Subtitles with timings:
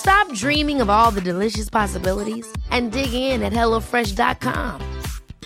[0.00, 4.80] Stop dreaming of all the delicious possibilities and dig in at HelloFresh.com.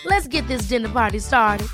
[0.05, 1.67] Let's get this dinner party started.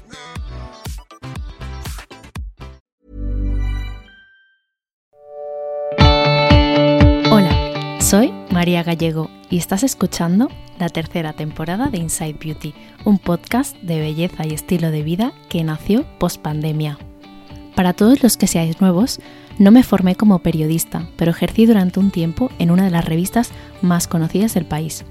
[7.29, 12.73] Hola, soy María Gallego y estás escuchando la tercera temporada de Inside Beauty,
[13.05, 16.97] un podcast de belleza y estilo de vida que nació post pandemia.
[17.75, 19.19] Para todos los que seáis nuevos,
[19.57, 23.52] no me formé como periodista, pero ejercí durante un tiempo en una de las revistas
[23.81, 25.05] más conocidas del país.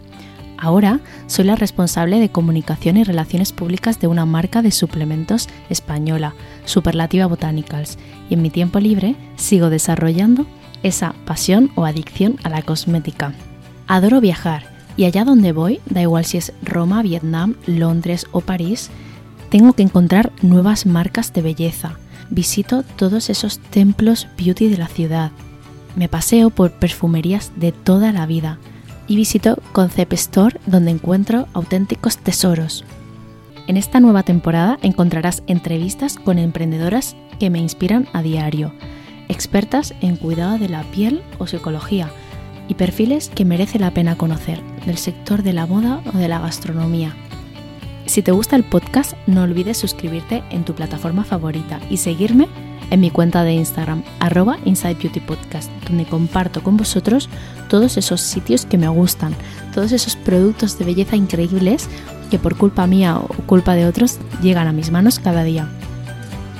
[0.56, 6.34] Ahora soy la responsable de comunicación y relaciones públicas de una marca de suplementos española,
[6.66, 7.96] Superlativa Botanicals,
[8.28, 10.46] y en mi tiempo libre sigo desarrollando
[10.82, 13.32] esa pasión o adicción a la cosmética.
[13.86, 14.64] Adoro viajar
[14.98, 18.90] y allá donde voy, da igual si es Roma, Vietnam, Londres o París,
[19.48, 21.96] tengo que encontrar nuevas marcas de belleza
[22.30, 25.32] visito todos esos templos beauty de la ciudad.
[25.96, 28.58] Me paseo por perfumerías de toda la vida
[29.08, 32.84] y visito Concept Store donde encuentro auténticos tesoros.
[33.66, 38.72] En esta nueva temporada encontrarás entrevistas con emprendedoras que me inspiran a diario,
[39.28, 42.10] expertas en cuidado de la piel o psicología
[42.68, 46.38] y perfiles que merece la pena conocer del sector de la moda o de la
[46.38, 47.16] gastronomía.
[48.10, 52.48] Si te gusta el podcast, no olvides suscribirte en tu plataforma favorita y seguirme
[52.90, 57.28] en mi cuenta de Instagram, arroba Inside Beauty Podcast, donde comparto con vosotros
[57.68, 59.32] todos esos sitios que me gustan,
[59.72, 61.88] todos esos productos de belleza increíbles
[62.32, 65.68] que por culpa mía o culpa de otros llegan a mis manos cada día.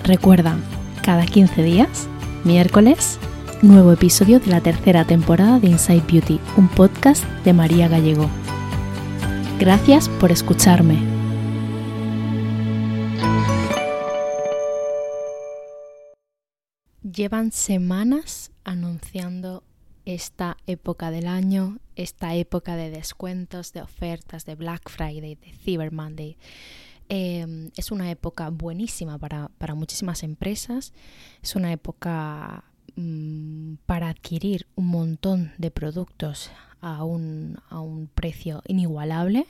[0.04, 0.54] Recuerda,
[1.02, 2.06] cada 15 días,
[2.44, 3.18] miércoles,
[3.60, 8.30] nuevo episodio de la tercera temporada de Inside Beauty, un podcast de María Gallego.
[9.58, 11.19] Gracias por escucharme.
[17.12, 19.64] Llevan semanas anunciando
[20.04, 25.92] esta época del año, esta época de descuentos, de ofertas, de Black Friday, de Cyber
[25.92, 26.36] Monday.
[27.08, 30.92] Em, es una época buenísima para, muchísimas empresas,
[31.42, 32.64] es una época
[32.96, 39.46] mm, para adquirir un montón de productos a un, a un precio inigualable,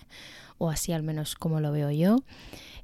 [0.58, 2.18] o así al menos como lo veo yo.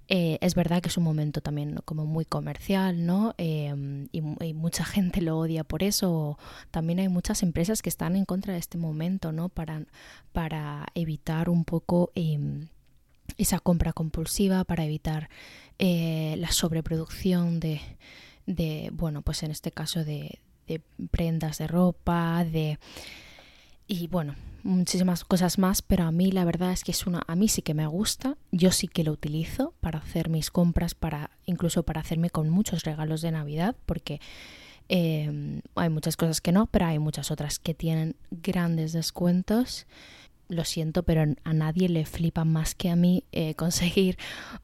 [0.09, 3.35] Eh, es verdad que es un momento también como muy comercial, ¿no?
[3.39, 4.21] Em, y,
[4.55, 6.39] mucha gente lo odia por eso.
[6.71, 9.49] También hay muchas empresas que están en contra de este momento, ¿no?
[9.49, 9.85] Para,
[10.33, 12.69] para evitar un poco em,
[13.37, 15.29] esa compra compulsiva, para evitar
[15.79, 17.81] eh, la sobreproducción de,
[18.47, 20.81] de, bueno, pues en este caso de, de
[21.11, 22.79] prendas de ropa, de
[23.89, 24.35] y bueno,
[24.67, 27.63] muchísimas cosas más, pero a mí la verdad es que es una, a mí sí
[27.63, 32.01] que me gusta, yo sí que lo utilizo para hacer mis compras, para incluso para
[32.01, 34.21] hacerme con muchos regalos de Navidad, porque
[34.89, 39.87] em, hay muchas cosas que no, pero hay muchas otras que tienen grandes descuentos.
[40.49, 44.19] Lo siento, pero a nadie le flipa más que a mí eh, conseguir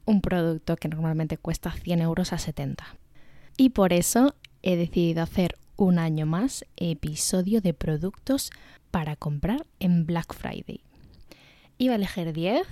[0.05, 2.85] un producto que normalmente cuesta 100 euros a 70.
[3.57, 8.51] Y por eso he decidido hacer un año más episodio de productos
[8.91, 10.81] para comprar en Black Friday.
[11.77, 12.67] Iba a elegir 10,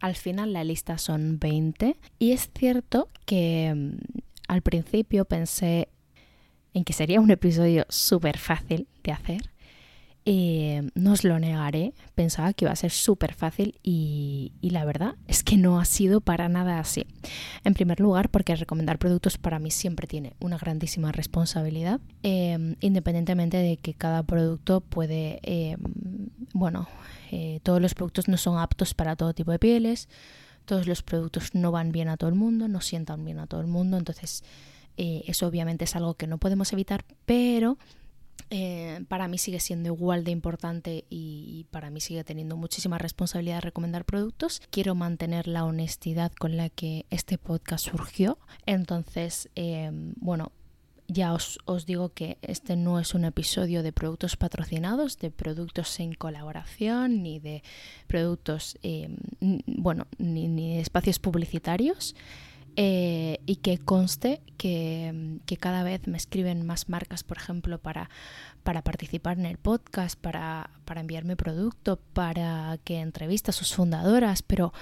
[0.00, 3.96] al final la lista son 20 y es cierto que mm,
[4.48, 5.88] al principio pensé
[6.74, 9.53] en que sería un episodio súper fácil de hacer
[10.26, 15.16] Eh, no os lo negaré, pensaba que iba a ser súper fácil y, la verdad
[15.28, 17.06] es que no ha sido para nada así.
[17.62, 23.58] En primer lugar, porque recomendar productos para mí siempre tiene una grandísima responsabilidad, em, independientemente
[23.58, 25.78] de que cada producto puede, em,
[26.54, 26.88] bueno,
[27.30, 30.08] eh, todos los productos no son aptos para todo tipo de pieles,
[30.64, 33.60] todos los productos no van bien a todo el mundo, no sientan bien a todo
[33.60, 34.42] el mundo, entonces
[34.96, 37.78] eh, eso obviamente es algo que no podemos evitar, pero
[38.56, 43.56] eh, para mí sigue siendo igual de importante y, para mí sigue teniendo muchísima responsabilidad
[43.56, 44.62] de recomendar productos.
[44.70, 48.38] Quiero mantener la honestidad con la que este podcast surgió.
[48.64, 49.90] Entonces, eh,
[50.20, 50.52] bueno,
[51.08, 56.14] ya os, digo que este no es un episodio de productos patrocinados, de productos en
[56.14, 57.64] colaboración, ni de
[58.06, 59.08] productos, eh,
[59.66, 62.14] bueno, ni, ni de espacios publicitarios.
[62.76, 68.10] Eh, y que conste que, cada vez me escriben más marcas, por ejemplo, para,
[68.64, 74.72] participar en el podcast, para, para enviarme producto, para que entrevista a sus fundadoras, pero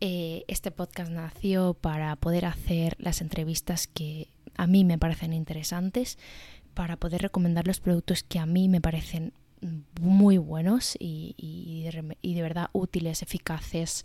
[0.00, 6.18] eh, este podcast nació para poder hacer las entrevistas que a mí me parecen interesantes,
[6.74, 9.32] para poder recomendar los productos que a mí me parecen
[10.00, 14.04] muy buenos y, y, de, verdad útiles, eficaces,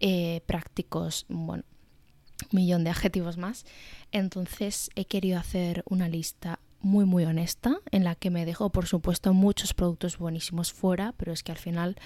[0.00, 1.64] eh, prácticos, bueno,
[2.50, 3.64] millón de adjetivos más.
[4.12, 8.86] Entonces he querido hacer una lista muy muy honesta en la que me dejo por
[8.86, 11.96] supuesto muchos productos buenísimos fuera, pero es que al final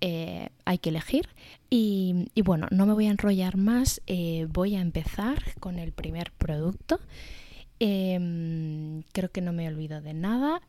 [0.00, 1.28] eh, hay que elegir.
[1.70, 6.32] Y, bueno, no me voy a enrollar más, eh, voy a empezar con el primer
[6.32, 7.00] producto.
[7.80, 10.60] Em, creo que no me olvido de nada.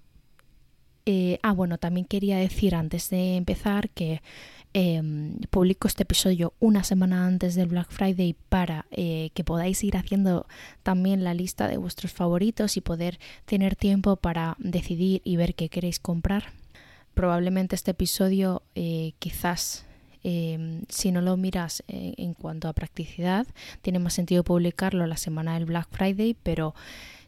[1.06, 4.22] Eh, ah, bueno, también quería decir antes de empezar que
[4.78, 9.96] Em, publico este episodio una semana antes del Black Friday para eh, que podáis ir
[9.96, 10.48] haciendo
[10.84, 15.70] también la lista de vuestros favoritos y poder tener tiempo para decidir y ver qué
[15.70, 16.52] queréis comprar.
[17.14, 19.86] Probablemente este episodio eh, quizás
[20.28, 23.46] em, si no lo miras eh, en cuanto a practicidad,
[23.84, 26.74] tiene más sentido publicarlo la semana del Black Friday, pero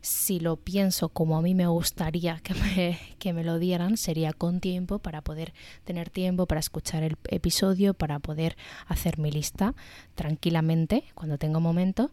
[0.02, 4.34] si lo pienso como a mí me gustaría que me, que me lo dieran, sería
[4.34, 5.54] con tiempo para poder
[5.84, 8.58] tener tiempo para escuchar el episodio, para poder
[8.88, 9.76] hacer mi lista
[10.16, 12.12] tranquilamente cuando tenga un momento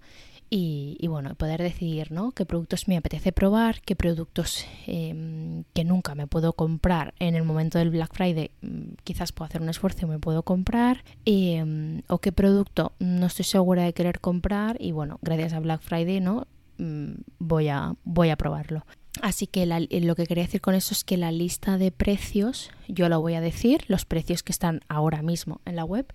[0.50, 2.32] y, bueno, poder decidir ¿no?
[2.32, 7.42] qué productos me apetece probar, qué productos em, que nunca me puedo comprar en el
[7.42, 12.02] momento del Black Friday, mm, quizás puedo hacer un esfuerzo y me puedo comprar, em,
[12.08, 16.20] o qué producto no estoy segura de querer comprar y bueno, gracias a Black Friday
[16.20, 16.46] no
[16.78, 18.84] Mm, voy, a, voy a probarlo.
[19.22, 23.08] Así que lo que quería decir con eso es que la lista de precios, yo
[23.08, 26.06] lo voy a decir, los precios que están ahora mismo en la web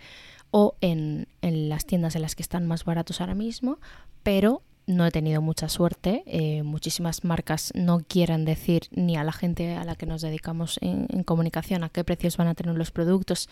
[0.51, 3.79] o en, las tiendas en las que están más baratos ahora mismo,
[4.23, 6.23] pero no he tenido mucha suerte.
[6.25, 10.79] Eh, muchísimas marcas no quieren decir ni a la gente a la que nos dedicamos
[10.81, 13.49] en, en comunicación a qué precios van a tener los productos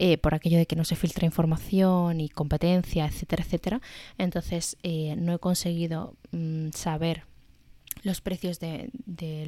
[0.00, 3.80] eh, por aquello de que no se filtra información y competencia, etcétera, etcétera.
[4.16, 7.24] Entonces eh, no he conseguido mm, saber
[8.04, 8.92] los precios de,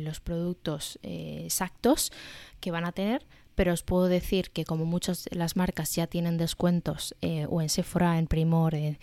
[0.00, 2.10] los productos eh, exactos
[2.58, 6.06] que van a tener, pero os puedo decir que como muchas de las marcas ya
[6.06, 7.14] tienen descuentos,
[7.48, 8.98] o en Sephora, en Primor, en,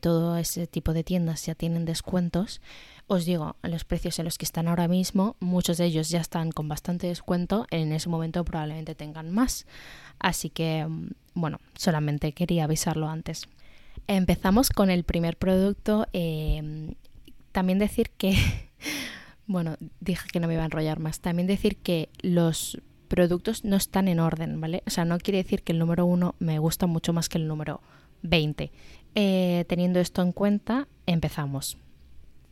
[0.00, 2.60] todo ese tipo de tiendas ya tienen descuentos,
[3.12, 6.52] os digo, los precios en los que están ahora mismo, muchos de ellos ya están
[6.52, 9.66] con bastante descuento, en ese momento probablemente tengan más.
[10.20, 13.48] Así que, mm, bueno, solamente quería avisarlo antes.
[14.06, 16.06] Empezamos con el primer producto.
[16.12, 16.94] Em,
[17.52, 18.36] también decir que,
[19.46, 21.18] bueno, dije que no me iba a enrollar más.
[21.20, 22.80] También decir que los
[23.10, 24.82] productos no están en orden, ¿vale?
[24.86, 27.48] O sea, no quiere decir que el número uno me gusta mucho más que el
[27.48, 27.82] número
[28.22, 28.70] 20.
[29.16, 31.76] Eh, teniendo esto en cuenta, empezamos.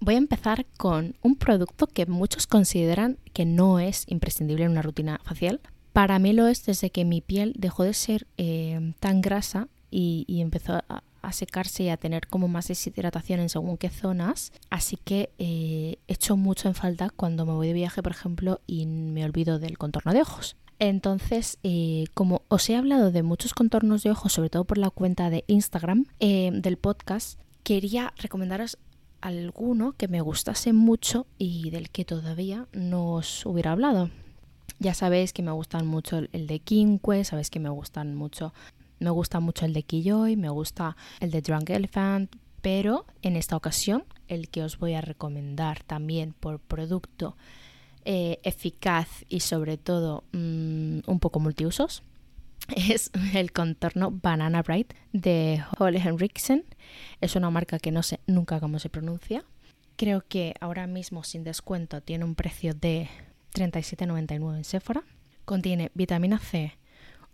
[0.00, 4.82] Voy a empezar con un producto que muchos consideran que no es imprescindible en una
[4.82, 5.60] rutina facial,
[5.92, 10.24] para mí lo es desde que mi piel dejó de ser eh, tan grasa y,
[10.40, 14.52] empezó a, secarse y a tener como más deshidratación en según qué zonas.
[14.70, 18.86] Así que eh, echo mucho en falta cuando me voy de viaje, por ejemplo, y
[18.86, 20.56] me olvido del contorno de ojos.
[20.78, 24.90] Entonces, eh, como os he hablado de muchos contornos de ojos, sobre todo por la
[24.90, 28.78] cuenta de Instagram del podcast, quería recomendaros
[29.20, 34.10] alguno que me gustase mucho y del que todavía no os hubiera hablado.
[34.78, 38.54] Ya sabéis que me gustan mucho el de Quinque, sabéis que me gustan mucho,
[38.98, 43.56] me gusta mucho el de Kiyoy, me gusta el de Drunk Elephant, pero en esta
[43.56, 47.36] ocasión el que os voy a recomendar también por producto
[48.04, 52.02] eh, eficaz y sobre todo mm, un poco multiusos
[52.76, 56.64] es el contorno Banana Bright de Holly Henriksen.
[57.20, 59.44] Es una marca que no sé nunca cómo se pronuncia.
[59.96, 63.08] Creo que ahora mismo sin descuento tiene un precio de
[63.54, 65.02] 37,99 en Sephora.
[65.44, 66.77] Contiene vitamina C,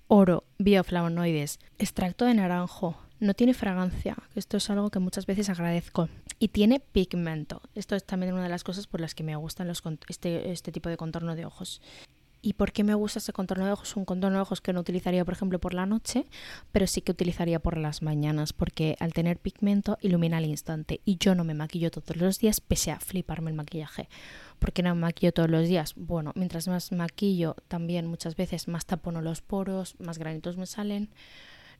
[0.08, 6.08] oro, bioflavonoides, extracto de naranjo, no tiene fragancia, esto es algo que muchas veces agradezco,
[6.38, 7.62] y tiene pigmento.
[7.74, 9.72] Esto es también una de las cosas por las que me gustan
[10.08, 11.80] este, este tipo de contorno de ojos.
[12.42, 13.96] ¿Y por qué me gusta este contorno de ojos?
[13.96, 16.26] Un contorno de ojos que no utilizaría, por ejemplo, por la noche,
[16.72, 21.00] pero sí que utilizaría por las mañanas, porque al tener pigmento ilumina al instante.
[21.06, 24.10] Y yo no me maquillo todos los días, pese a fliparme el maquillaje.
[24.58, 25.94] ¿Por qué no me maquillo todos los días?
[25.96, 31.10] Bueno, mientras más maquillo, también muchas veces más tapono los poros, más granitos me salen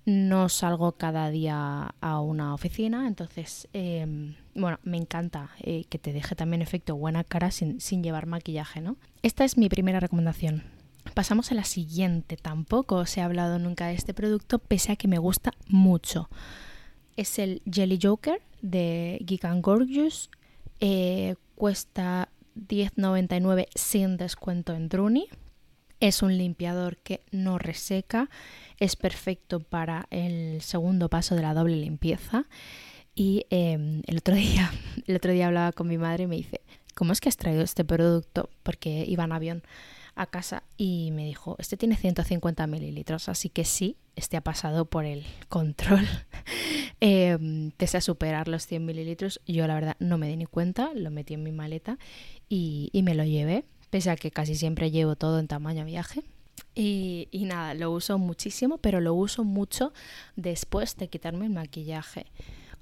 [0.06, 6.12] no salgo cada día a una oficina, entonces, em, bueno, me encanta eh, que te
[6.12, 8.96] deje también efecto buena cara sin, sin llevar maquillaje, ¿no?
[9.22, 10.62] Esta es mi primera recomendación.
[11.14, 12.36] Pasamos a la siguiente.
[12.36, 16.28] Tampoco os he hablado nunca de este producto, pese a que me gusta mucho.
[17.16, 20.30] Es el Jelly Joker de Geek Gorgeous.
[20.80, 25.28] Eh, cuesta 10,99 sin descuento en Druni.
[26.00, 28.28] Es un limpiador que no reseca,
[28.78, 32.46] es perfecto para el segundo paso de la doble limpieza.
[33.14, 34.72] Y em, el, otro día,
[35.06, 36.60] el otro día hablaba con mi madre y me dice,
[36.94, 38.50] ¿cómo es que has traído este producto?
[38.62, 39.62] Porque iba en avión
[40.16, 44.84] a casa y me dijo, este tiene 150 mililitros, así que sí, este ha pasado
[44.84, 46.06] por el control.
[47.00, 50.92] eh, pese a superar los 100 mililitros, yo la verdad no me di ni cuenta,
[50.94, 51.98] lo metí en mi maleta
[52.48, 56.24] y, y me lo llevé pese a que casi siempre llevo todo en tamaño viaje.
[56.74, 59.92] Y, y, nada, lo uso muchísimo, pero lo uso mucho
[60.34, 62.26] después de quitarme el maquillaje.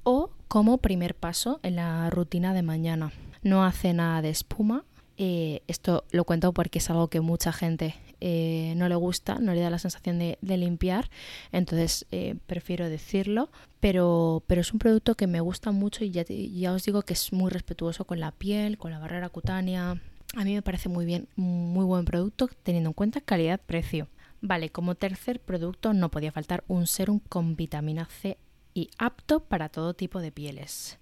[0.05, 3.13] O como primer paso en la rutina de mañana.
[3.43, 4.87] No hace nada de espuma.
[5.17, 9.61] Esto lo cuento porque es algo que mucha gente eh, no le gusta, no le
[9.61, 11.11] da la sensación de, de limpiar.
[11.53, 13.51] Entonces eh, prefiero decirlo.
[13.81, 17.15] Pero, pero es un producto que me gusta mucho y ya, ya os digo que
[17.15, 20.01] es muy respetuoso con la piel, con la barrera cutánea,
[20.35, 24.09] a mí me parece muy bien, muy buen producto teniendo en cuenta calidad-precio.
[24.41, 28.39] Vale, como tercer producto no podía faltar un serum con vitamina C
[28.73, 30.99] y apto para todo tipo de pieles.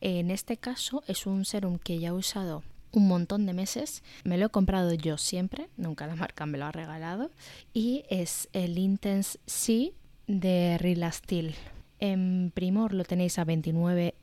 [0.00, 2.62] En este caso es un serum que ya he usado
[2.98, 4.02] un montón de meses.
[4.24, 7.30] Me lo he comprado yo siempre, nunca la marca me lo ha regalado.
[7.72, 9.94] Y es el Intense C
[10.26, 11.54] de Rilastil.
[12.00, 14.14] En Primor lo tenéis a 29,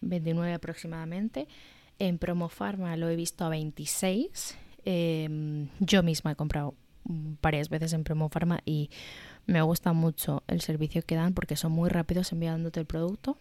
[0.00, 1.46] 29 mm, aproximadamente.
[1.98, 4.56] En Promofarma lo he visto a 26.
[4.84, 8.90] Em, yo misma he comprado varias veces en Promofarma y
[9.46, 13.36] me gusta mucho el servicio que dan porque son muy rápidos enviándote el producto.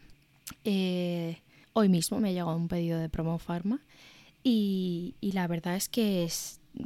[0.63, 1.37] Eh,
[1.73, 3.81] hoy mismo me ha llegado un pedido de Promofarma
[4.43, 6.29] y, la verdad es que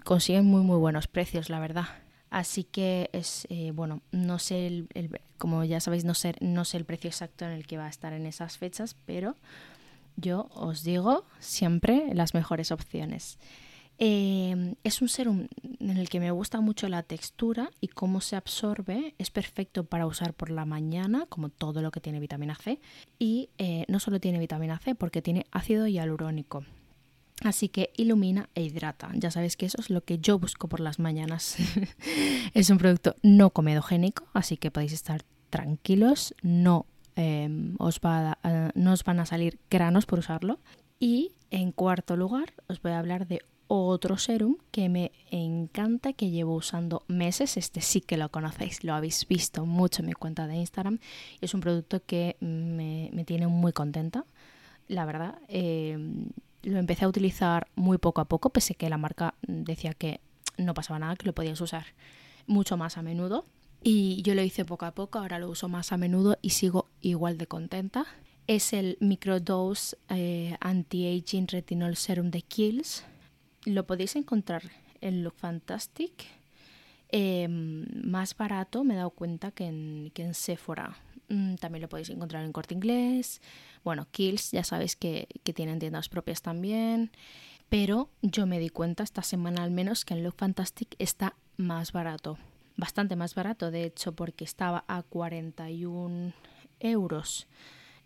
[0.03, 1.85] consiguen muy muy buenos precios, la verdad.
[2.29, 6.77] Así que es, eh, bueno, no sé, el, como ya sabéis, no sé, no sé
[6.77, 9.35] el precio exacto en el que va a estar en esas fechas, pero
[10.17, 13.38] yo os digo siempre las mejores opciones.
[13.97, 15.47] Eh, es un serum
[15.79, 19.15] en el que me gusta mucho la textura y cómo se absorbe.
[19.17, 22.79] Es perfecto para usar por la mañana, como todo lo que tiene vitamina C.
[23.19, 26.65] Y eh, no solo tiene vitamina C, porque tiene ácido hialurónico.
[27.44, 29.12] Así que ilumina e hidrata.
[29.13, 31.58] Ya sabéis que eso es lo que yo busco por las mañanas.
[32.54, 36.34] es un producto no comedogénico, así que podéis estar tranquilos.
[36.42, 38.38] No Em, os va
[38.75, 40.60] no os van a salir granos por usarlo.
[41.00, 46.30] Y en cuarto lugar os voy a hablar de otro serum que me encanta, que
[46.30, 47.58] llevo usando meses.
[47.58, 51.00] Este sí que lo conocéis, lo habéis visto mucho en mi cuenta de Instagram.
[51.42, 54.25] Es un producto que me, tiene muy contenta,
[54.88, 55.39] la verdad.
[55.48, 56.27] Em,
[56.65, 60.19] lo empecé a utilizar muy poco a poco, pese que la marca decía que
[60.57, 61.86] no pasaba nada, que lo podías usar
[62.48, 63.45] mucho más a menudo.
[63.84, 66.89] Y yo lo hice poco a poco, ahora lo uso más a menudo y sigo
[67.01, 68.05] igual de contenta.
[68.48, 73.03] Es el Microdose eh, Anti-Aging Retinol Serum de Kiehl's.
[73.65, 74.63] Lo podéis encontrar
[75.01, 76.25] en Look Fantastic.
[77.10, 80.98] Em, más barato me he dado cuenta que en, que en Sephora.
[81.29, 83.41] Mm, también lo podéis encontrar en Corte Inglés.
[83.84, 87.12] Bueno, Kiehl's ya sabéis que, que tienen tiendas propias también.
[87.70, 91.91] Pero yo me di cuenta esta semana al menos que en Look Fantastic está más
[91.91, 92.38] barato
[92.77, 96.34] bastante más barato, de hecho, porque estaba a 41
[96.79, 97.48] euros.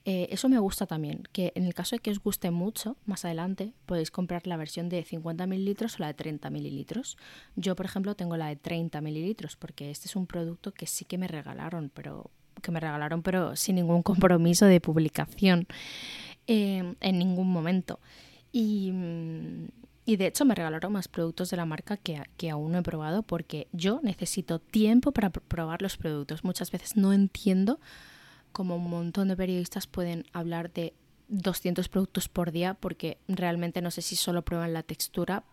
[0.06, 3.26] Eh, eso me gusta también, que en el caso de que os guste mucho, más
[3.26, 7.18] adelante podéis comprar la versión de 50 mililitros o la de 30 mililitros.
[7.56, 11.06] Yo, por ejemplo, tengo la de 30 mililitros porque este es un producto que sí
[11.06, 15.68] que me regalaron, pero que me regalaron, pero sin ningún compromiso de publicación
[16.48, 18.00] eh, en ningún momento.
[18.52, 18.92] Y,
[20.06, 22.84] y de hecho me regalaron más productos de la marca que, que, aún no he
[22.84, 26.44] probado porque yo necesito tiempo para probar los productos.
[26.44, 27.80] Muchas veces no entiendo
[28.52, 30.94] cómo un montón de periodistas pueden hablar de
[31.30, 35.44] 200 productos por día porque realmente no sé si solo prueban la textura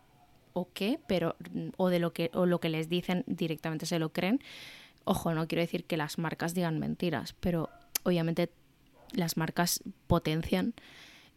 [0.55, 1.37] o qué, pero
[1.77, 4.41] o de lo que o lo que les dicen directamente se lo creen.
[5.09, 7.71] Ojo, no quiero decir que las marcas digan mentiras, pero
[8.03, 8.51] obviamente
[9.13, 10.75] las marcas potencian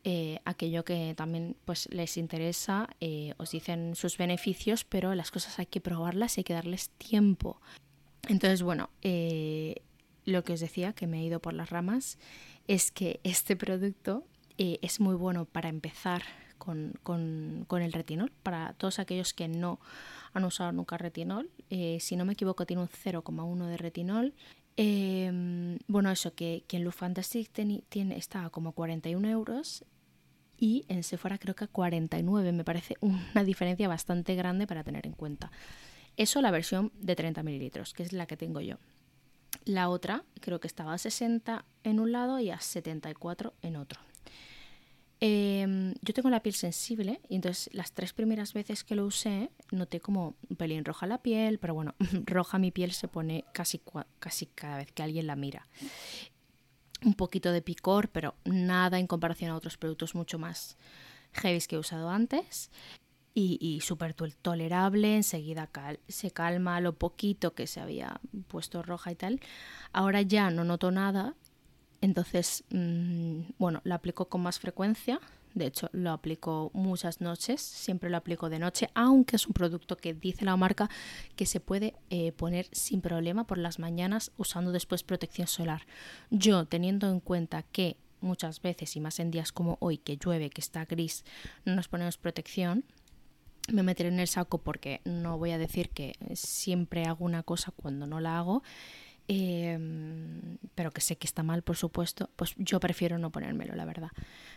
[0.03, 5.59] eh, aquello que también pues les interesa, eh, os dicen sus beneficios, pero las cosas
[5.59, 7.61] hay que probarlas y hay que darles tiempo.
[8.27, 9.83] Entonces, bueno, eh,
[10.25, 12.17] lo que os decía, que me he ido por las ramas,
[12.67, 14.25] es que este producto
[14.57, 16.23] es muy bueno para empezar
[16.59, 19.79] con, el retinol, para todos aquellos que no
[20.33, 21.49] han usado nunca retinol.
[21.99, 24.33] si no me equivoco, tiene un 0,1 de retinol.
[24.81, 29.83] Em, bueno, eso, que, que en Look Fantastic tiene, está como 41 euros
[30.57, 32.53] y en Sephora creo que 49.
[32.53, 35.51] Me parece una diferencia bastante grande para tener en cuenta.
[36.15, 38.77] Eso la versión de 30 mililitros, que es la que tengo yo.
[39.65, 43.99] La otra creo que estaba a 60 en un lado y a 74 en otro.
[45.21, 49.49] Em, yo tengo la piel sensible y entonces las tres primeras veces que lo usé
[49.69, 51.93] noté como un pelín roja la piel, pero bueno,
[52.25, 53.81] roja mi piel se pone casi,
[54.19, 55.67] casi cada vez que alguien la mira.
[57.03, 60.77] Un poquito de picor, pero nada en comparación a otros productos mucho más
[61.33, 62.71] heavy que he usado antes.
[63.33, 65.69] Y, y súper tolerable, enseguida
[66.07, 69.39] se calma lo poquito que se había puesto roja y tal.
[69.93, 71.35] Ahora ya no noto nada
[72.01, 75.19] entonces, mm, bueno, lo aplico con más frecuencia.
[75.53, 79.97] De hecho, lo aplico muchas noches, siempre lo aplico de noche, aunque es un producto
[79.97, 80.89] que dice la marca
[81.35, 85.87] que se puede eh, poner sin problema por las mañanas usando después protección solar.
[86.29, 90.51] Yo, teniendo en cuenta que muchas veces, y más en días como hoy, que llueve,
[90.51, 91.25] que está gris,
[91.65, 92.85] no nos ponemos protección,
[93.71, 97.71] me meteré en el saco porque no voy a decir que siempre hago una cosa
[97.71, 98.63] cuando no la hago
[99.31, 103.85] Em, pero que sé que está mal, por supuesto, pues yo prefiero no ponérmelo, la
[103.85, 104.09] verdad.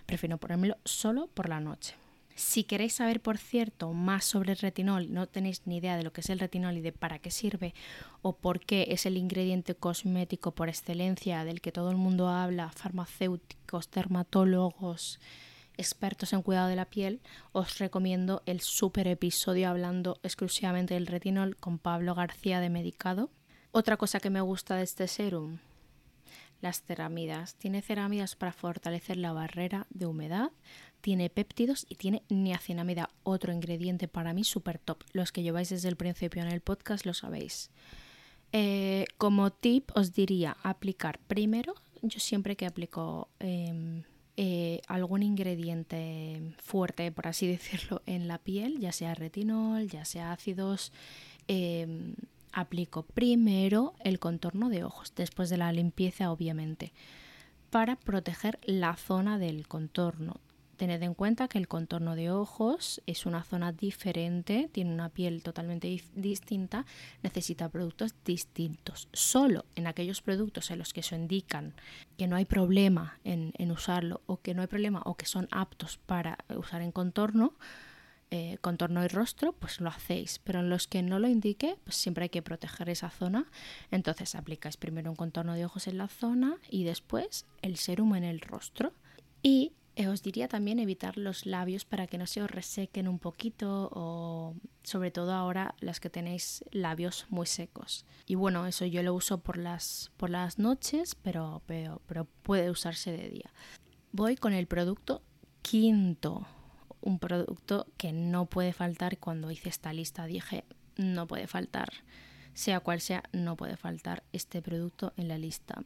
[0.06, 1.94] Prefiero ponérmelo solo por la noche.
[2.34, 6.14] Si queréis saber, por cierto, más sobre el retinol, no tenéis ni idea de lo
[6.14, 7.74] que es el retinol y de para qué sirve
[8.22, 12.70] o por qué es el ingrediente cosmético por excelencia del que todo el mundo habla,
[12.70, 15.20] farmacéuticos, dermatólogos,
[15.76, 17.20] expertos en cuidado de la piel,
[17.52, 23.28] os recomiendo el super episodio hablando exclusivamente del retinol con Pablo García de Medicado
[23.72, 25.58] otra cosa que me gusta de este serum,
[26.60, 27.56] las ceramidas.
[27.56, 30.50] Tiene ceramidas para fortalecer la barrera de humedad,
[31.00, 35.02] tiene péptidos y tiene niacinamida, otro ingrediente para mí súper top.
[35.12, 37.70] Los que lleváis desde el principio en el podcast lo sabéis.
[38.52, 44.02] Eh, como tip os diría aplicar primero, yo siempre que aplico em,
[44.36, 50.32] eh, algún ingrediente fuerte, por así decirlo, en la piel, ya sea retinol, ya sea
[50.32, 50.92] ácidos,
[51.48, 52.14] em,
[52.52, 56.92] aplico primero el contorno de ojos, después de la limpieza obviamente,
[57.70, 60.40] para proteger la zona del contorno.
[60.76, 65.42] Tened en cuenta que el contorno de ojos es una zona diferente, tiene una piel
[65.42, 66.86] totalmente distinta,
[67.22, 69.08] necesita productos distintos.
[69.12, 71.74] Solo en aquellos productos en los que se indican
[72.18, 75.46] que no hay problema en, en usarlo o que no hay problema o que son
[75.50, 77.54] aptos para usar en contorno,
[78.34, 80.38] eh, contorno y rostro, pues lo hacéis.
[80.38, 83.44] Pero en los que no lo indique, pues siempre hay que proteger esa zona.
[83.90, 88.24] Entonces aplicáis primero un contorno de ojos en la zona y después el serum en
[88.24, 88.94] el rostro.
[89.42, 93.18] Y eh, os diría también evitar los labios para que no se os resequen un
[93.18, 98.06] poquito o sobre todo ahora las que tenéis labios muy secos.
[98.24, 102.70] Y bueno, eso yo lo uso por las, por las noches, pero, pero, pero puede
[102.70, 103.52] usarse de día.
[104.10, 105.22] Voy con el producto
[105.60, 106.46] quinto
[107.02, 109.18] un producto que no puede faltar.
[109.18, 110.64] Cuando hice esta lista dije,
[110.96, 111.88] no puede faltar.
[112.54, 115.82] Sea cual sea, no puede faltar este producto en la lista.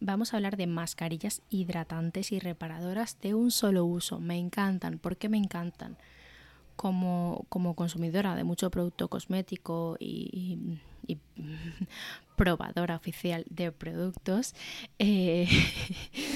[0.00, 4.18] Vamos a hablar de mascarillas hidratantes y reparadoras de un solo uso.
[4.18, 4.98] Me encantan.
[4.98, 5.98] ¿Por qué me encantan?
[6.76, 10.78] Como, como consumidora de mucho producto cosmético y,
[12.36, 14.54] probadora oficial de productos,
[14.98, 15.46] eh,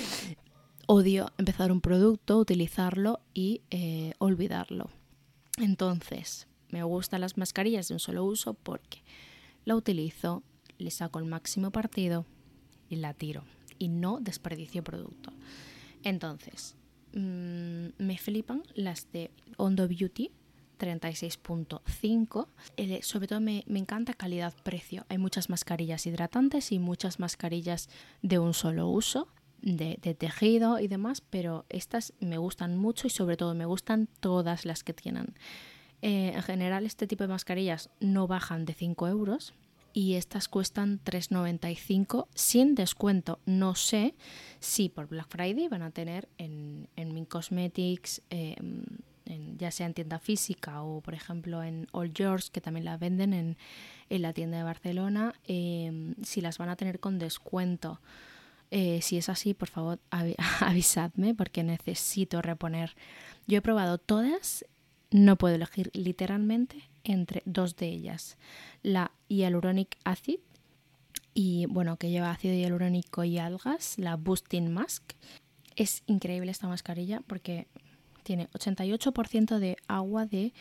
[0.87, 4.90] odio empezar un producto, utilizarlo y eh, olvidarlo.
[5.59, 9.03] Entonces, me gustan las mascarillas de un solo uso porque
[9.64, 10.42] la utilizo,
[10.79, 12.27] le saco el máximo partido
[12.88, 13.44] y la tiro
[13.79, 15.33] y no desperdicio producto.
[16.03, 16.77] Entonces,
[17.14, 20.31] mm, me flipan las de Ondo Beauty
[20.79, 22.49] 36.5.
[22.77, 25.07] Eh, sobre todo me, me encanta calidad-precio.
[25.09, 27.88] Hay muchas mascarillas hidratantes y muchas mascarillas
[28.23, 29.29] de un solo uso
[29.64, 34.64] de, tejido y demás, pero estas me gustan mucho y sobre todo me gustan todas
[34.64, 35.35] las que tienen.
[36.03, 39.55] Eh, en general este tipo de mascarillas no bajan de 5 euros
[39.94, 43.38] y estas cuestan 3,95 sin descuento.
[43.46, 44.14] No sé
[44.61, 48.85] si por Black Friday van a tener en, en Min Cosmetics, em,
[49.57, 53.33] ya sea en tienda física o por ejemplo en All Yours, que también la venden
[53.33, 53.57] en,
[54.11, 58.00] la tienda de Barcelona, em, si las van a tener con descuento.
[58.76, 60.00] Eh, si es así, por favor
[60.60, 62.96] avisadme porque necesito reponer.
[63.46, 64.64] Yo he probado todas,
[65.12, 68.37] no puedo elegir literalmente entre dos de ellas.
[68.82, 70.40] La Hyaluronic Acid,
[71.34, 75.04] y bueno, que lleva ácido hialurónico y algas, la Boosting Mask.
[75.76, 77.68] Es increíble esta mascarilla porque
[78.24, 80.52] tiene 88% de agua de,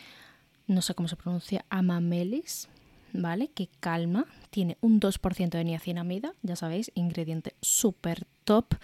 [0.68, 2.70] no sé cómo se pronuncia, amamelis,
[3.12, 3.48] ¿vale?
[3.48, 4.28] Que calma.
[4.54, 8.76] Tiene un 2% de niacinamida, ya sabéis, ingrediente súper top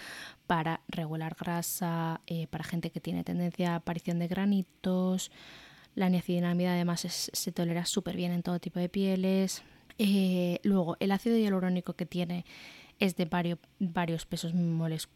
[0.47, 5.29] para regular grasa, eh, para gente que tiene tendencia a aparición de granitos.
[5.93, 9.61] La niacinamida además se tolera súper bien en todo tipo de pieles.
[9.99, 12.45] Eh, luego, el ácido hialurónico que tiene
[12.97, 13.25] es de
[13.79, 14.55] varios, pesos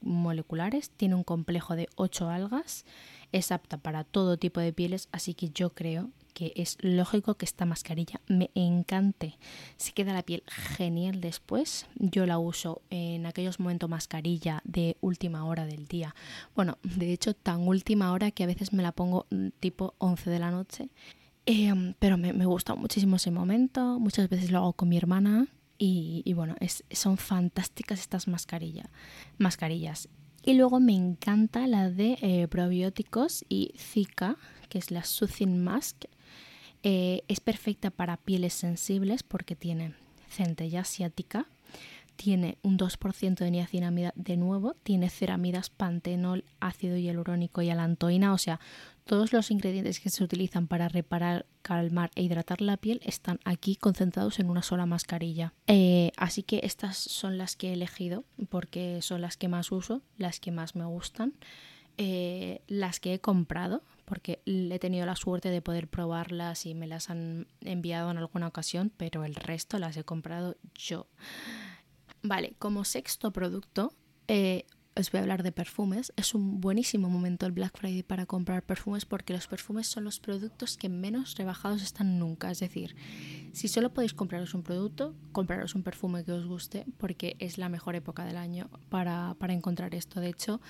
[0.02, 2.86] moleculares, tiene un complejo de 8 algas,
[3.32, 7.46] es apta para todo tipo de pieles, así que yo creo que es lógico que
[7.46, 9.38] esta mascarilla me encante.
[9.78, 11.88] Se queda la piel genial después.
[11.96, 16.16] Yo la uso en aquellos momentos mascarilla de última hora del día.
[16.56, 20.30] Bueno, de hecho tan última hora que a veces me la pongo mm, tipo 11
[20.30, 20.90] de la noche.
[21.46, 24.00] Em, pero me, gusta muchísimo ese momento.
[24.00, 26.56] Muchas veces lo hago con mi hermana, y, bueno,
[26.92, 30.08] son fantásticas estas mascarillas.
[30.46, 34.38] Y luego me encanta la de eh, probióticos y Zika,
[34.70, 36.06] que es la Soothing Mask.
[36.84, 39.94] Eh, es perfecta para pieles sensibles porque tiene
[40.30, 41.48] centella asiática,
[42.16, 48.38] tiene un 2% de niacinamida de nuevo, tiene ceramidas, pantenol, ácido hialurónico y alantoína, o
[48.38, 48.60] sea,
[49.06, 53.76] todos los ingredientes que se utilizan para reparar, calmar e hidratar la piel están aquí
[53.76, 55.54] concentrados en una sola mascarilla.
[55.68, 60.02] Eh, así que estas son las que he elegido porque son las que más uso,
[60.18, 61.34] las que más me gustan,
[61.98, 66.88] eh, las que he comprado porque he tenido la suerte de poder probarlas y me
[66.88, 71.08] las han enviado en alguna ocasión, pero el resto las he comprado yo.
[72.22, 73.94] Vale, como sexto producto,
[74.28, 76.14] eh, os voy a hablar de perfumes.
[76.16, 80.20] Es un buenísimo momento el Black Friday para comprar perfumes porque los perfumes son los
[80.20, 82.52] productos que menos rebajados están nunca.
[82.52, 82.96] Es decir,
[83.54, 87.70] si solo podéis compraros un producto, compraros un perfume que os guste porque es la
[87.70, 90.20] mejor época del año para, para encontrar esto.
[90.20, 90.62] De hecho,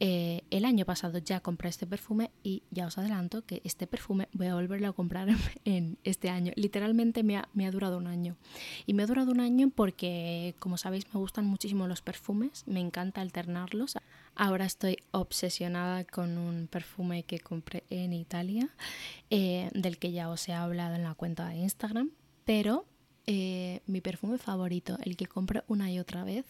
[0.00, 4.28] eh, el año pasado ya compré este perfume y ya os adelanto que este perfume
[4.32, 5.28] voy a volverlo a comprar
[5.64, 6.52] en este año.
[6.56, 8.36] Literalmente me ha, durado un año.
[8.86, 12.80] Y me ha durado un año porque, como sabéis, me gustan muchísimo los perfumes, me
[12.80, 13.96] encanta alternarlos.
[14.34, 18.68] Ahora estoy obsesionada con un perfume que compré en Italia,
[19.30, 22.10] eh, del que ya os he hablado en la cuenta de Instagram,
[22.44, 22.84] pero
[23.26, 26.44] eh, mi perfume favorito, el que compro una y otra vez,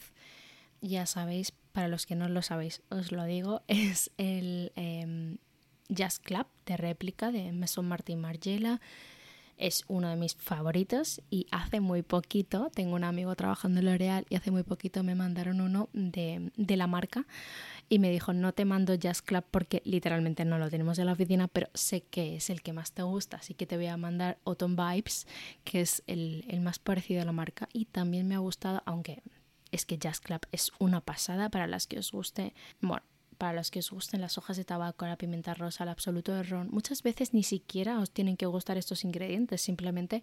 [0.80, 5.38] ya sabéis, para los que no lo sabéis, os lo digo, es el em,
[5.88, 8.80] Jazz Club de réplica de Maison Martin Margiela.
[9.56, 14.26] Es uno de mis favoritos y hace muy poquito, tengo un amigo trabajando en L'Oreal
[14.28, 17.24] y hace muy poquito me mandaron uno de, de la marca
[17.88, 21.12] y me dijo no te mando Jazz Club porque literalmente no lo tenemos en la
[21.12, 23.96] oficina, pero sé que es el que más te gusta, así que te voy a
[23.96, 25.28] mandar Autumn Vibes,
[25.62, 29.22] que es el, el más parecido a la marca y también me ha gustado, aunque
[29.74, 33.02] es que Jazz Club es una pasada para las que os guste, bueno,
[33.38, 36.44] para los que os gusten las hojas de tabaco, la pimienta rosa, el absoluto de
[36.44, 36.68] ron.
[36.70, 40.22] Muchas veces ni siquiera os tienen que gustar estos ingredientes, simplemente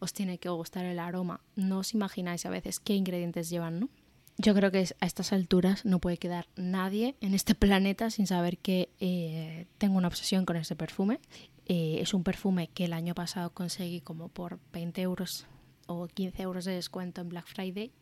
[0.00, 1.40] os tiene que gustar el aroma.
[1.54, 3.88] No os imagináis a veces qué ingredientes llevan, ¿no?
[4.36, 8.58] Yo creo que a estas alturas no puede quedar nadie en este planeta sin saber
[8.58, 11.20] que eh, tengo una obsesión con este perfume.
[11.66, 15.46] Eh, es un perfume que el año pasado conseguí como por 20 euros
[15.86, 17.92] o 15 euros de descuento en Black Friday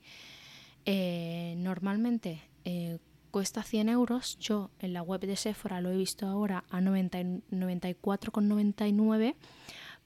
[0.86, 2.98] eh, normalmente eh,
[3.30, 4.38] cuesta 100 euros.
[4.38, 9.34] Yo en la web de Sephora lo he visto ahora a 94,99,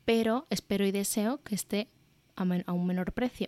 [0.05, 1.87] pero espero y deseo que esté
[2.35, 3.47] a, un menor precio.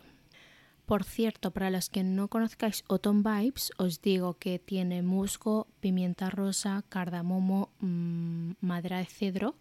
[0.86, 6.28] Por cierto, para los que no conozcáis Autumn Vibes, os digo que tiene musgo, pimienta
[6.28, 9.54] rosa, cardamomo, mm, madera de cedro.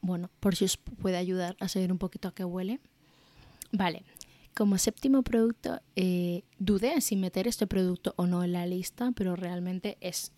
[0.00, 2.78] Bueno, por si os puede ayudar a saber un poquito a qué huele.
[3.72, 4.04] Vale,
[4.56, 9.36] como séptimo producto, eh, dudé si meter este producto o no en la lista, pero
[9.36, 10.32] realmente es,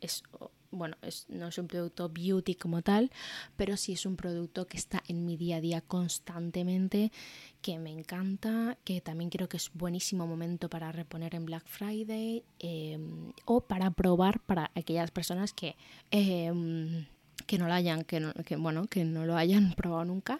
[0.00, 0.22] es
[0.70, 0.96] bueno,
[1.28, 3.10] no es un producto beauty como tal,
[3.54, 7.12] pero sí es un producto que está en mi día a día constantemente,
[7.60, 12.44] que me encanta, que también creo que es buenísimo momento para reponer en Black Friday
[12.58, 15.76] em, o para probar para aquellas personas que,
[16.10, 17.06] em,
[17.46, 20.38] que no lo hayan, que, que, bueno, que no lo hayan probado nunca.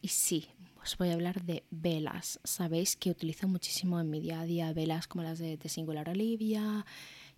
[0.00, 0.48] Y sí,
[0.88, 2.40] os voy a hablar de velas.
[2.44, 6.08] Sabéis que utilizo muchísimo en mi día a día velas como las de, de Singular
[6.08, 6.84] Olivia,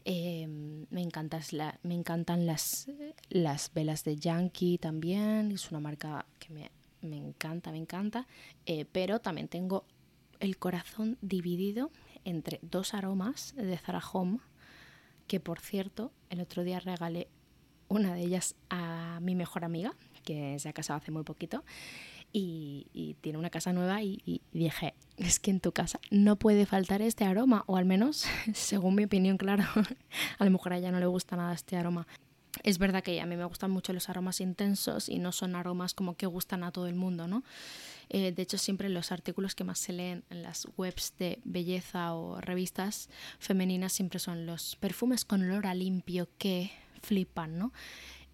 [0.05, 1.07] Em, me,
[1.83, 2.89] me encantan las,
[3.29, 6.71] las velas de Yankee también, es una marca que me,
[7.03, 8.27] me encanta, me encanta,
[8.65, 9.85] eh, pero también tengo
[10.39, 11.91] el corazón dividido
[12.25, 14.39] entre dos aromas de Zara Home,
[15.27, 17.29] que por cierto, el otro día regalé
[17.89, 21.63] una de ellas a mi mejor amiga, que se ha casado hace muy poquito,
[22.33, 27.03] y, tiene una casa nueva y, dije, es que en tu casa no puede faltar
[27.03, 29.65] este aroma, o al menos, según mi opinión, claro,
[30.39, 32.07] a lo mejor a ella no le gusta nada este aroma.
[32.65, 35.95] Es verdad que a mí me gustan mucho los aromas intensos y no son aromas
[35.95, 37.45] como que gustan a todo el mundo, ¿no?
[38.09, 42.13] Eh, de hecho, siempre los artículos que más se leen en las webs de belleza
[42.13, 47.73] o revistas femeninas siempre son los perfumes con olor a limpio que flipan, ¿no?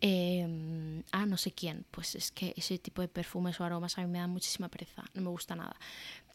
[0.09, 1.85] Eh, ah, no sé quién.
[1.91, 5.03] Pues es que ese tipo de perfumes o aromas a mí me dan muchísima pereza,
[5.15, 5.75] no me gusta nada.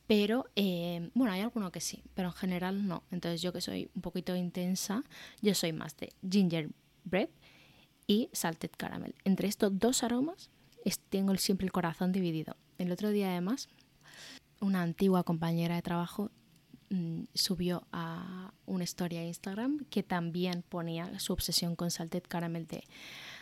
[0.07, 3.03] Pero, eh, bueno, hay alguno que sí, pero en general no.
[3.11, 5.05] Entonces yo que soy un poquito intensa,
[5.41, 7.29] yo soy más de gingerbread
[8.07, 9.15] y salted caramel.
[9.23, 10.49] Entre estos dos aromas
[11.09, 12.57] tengo siempre el corazón dividido.
[12.77, 13.69] El otro día además,
[14.59, 16.29] una antigua compañera de trabajo
[16.89, 22.67] mm, subió a una historia a Instagram que también ponía su obsesión con salted caramel
[22.67, 22.83] de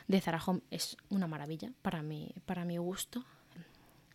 [0.09, 3.23] de Zara Home es una maravilla para mi, para mi gusto.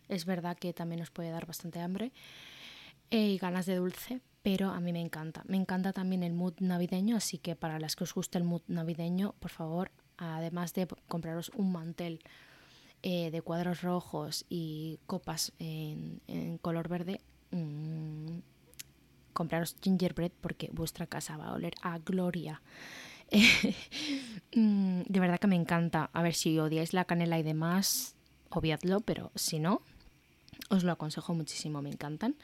[0.09, 2.11] Es verdad que también nos puede dar bastante hambre
[3.09, 5.43] eh, y ganas de dulce, pero a mí me encanta.
[5.47, 8.61] Me encanta también el mood navideño, así que para las que os guste el mood
[8.67, 12.19] navideño, por favor, además de compraros un mantel
[13.01, 16.19] eh, de cuadros rojos y copas en,
[16.61, 18.39] color verde, mmm,
[19.31, 22.61] compraros gingerbread porque vuestra casa va a oler a gloria.
[24.57, 26.09] Mm, de verdad que me encanta.
[26.13, 28.15] A ver, si odiáis la canela y demás,
[28.49, 29.81] obviadlo, pero si no,
[30.69, 32.35] os lo aconsejo muchísimo, me encantan.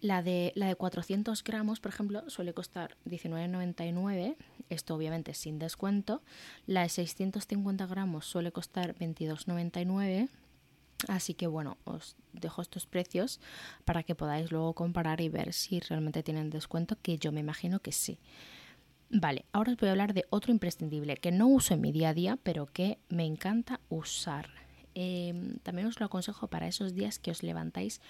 [0.00, 4.36] La de, la de 400 gramos, por ejemplo, suele costar 19,99,
[4.68, 6.22] esto obviamente sin descuento.
[6.66, 10.28] La de 650 gramos suele costar 22,99.
[11.08, 13.40] Así que bueno, os dejo estos precios
[13.84, 17.78] para que podáis luego comparar y ver si realmente tienen descuento, que yo me imagino
[17.78, 18.18] que sí.
[19.16, 22.08] Vale, ahora os voy a hablar de otro imprescindible que no uso en mi día
[22.08, 24.50] a día, pero que me encanta usar.
[24.96, 28.00] Em, también os lo aconsejo para esos días que os levantáis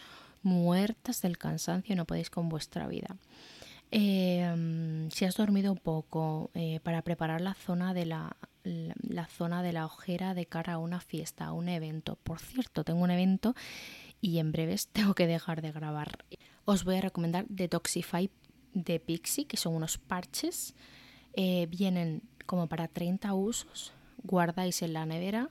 [0.43, 3.19] muertas del cansancio y no podéis con vuestra vida.
[3.91, 9.75] Em, si has dormido poco, eh, para preparar la zona de la, la, zona de
[9.75, 12.17] la ojera de cara a una fiesta, a un evento.
[12.23, 13.55] Por cierto, tengo un evento
[14.23, 16.17] y en breves tengo que dejar de grabar.
[16.65, 18.31] Os voy a recomendar Detoxify
[18.75, 20.75] de Pixie, que son unos parches.
[21.33, 25.49] Eh, vienen como para 30 usos, guardáis en la nevera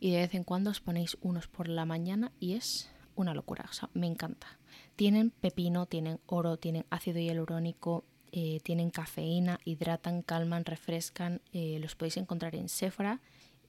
[0.00, 3.68] y de vez en cuando os ponéis unos por la mañana y es una locura,
[3.94, 4.46] me encanta.
[4.94, 11.96] Tienen pepino, tienen oro, tienen ácido hialurónico, eh, tienen cafeína, hidratan, calman, refrescan, eh, los
[11.96, 13.20] podéis encontrar en Sephora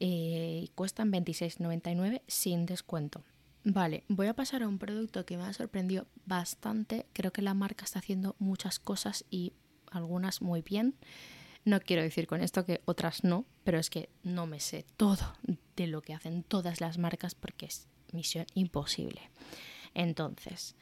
[0.02, 3.23] y cuestan 26,99 sin descuento.
[3.63, 7.05] Vale, voy a pasar a un producto que me ha sorprendido bastante.
[7.13, 9.53] Creo que la marca está haciendo muchas cosas y
[9.91, 10.95] algunas muy bien.
[11.65, 15.35] No quiero decir con esto que otras no, pero es que no me sé todo
[15.75, 19.29] de lo que hacen todas las marcas porque es misión imposible.
[19.93, 20.75] Entonces,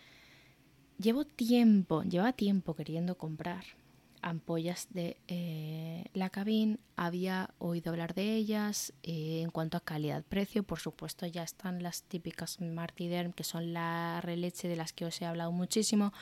[1.00, 3.66] llevo tiempo, lleva tiempo queriendo comprar
[4.30, 8.94] ampollas de eh, la cabin, había oído hablar de ellas.
[9.04, 14.22] Eh, en cuanto a calidad-precio, por supuesto, ya están las típicas Martiderm, que son la
[14.22, 16.14] releche de las que os he hablado muchísimo.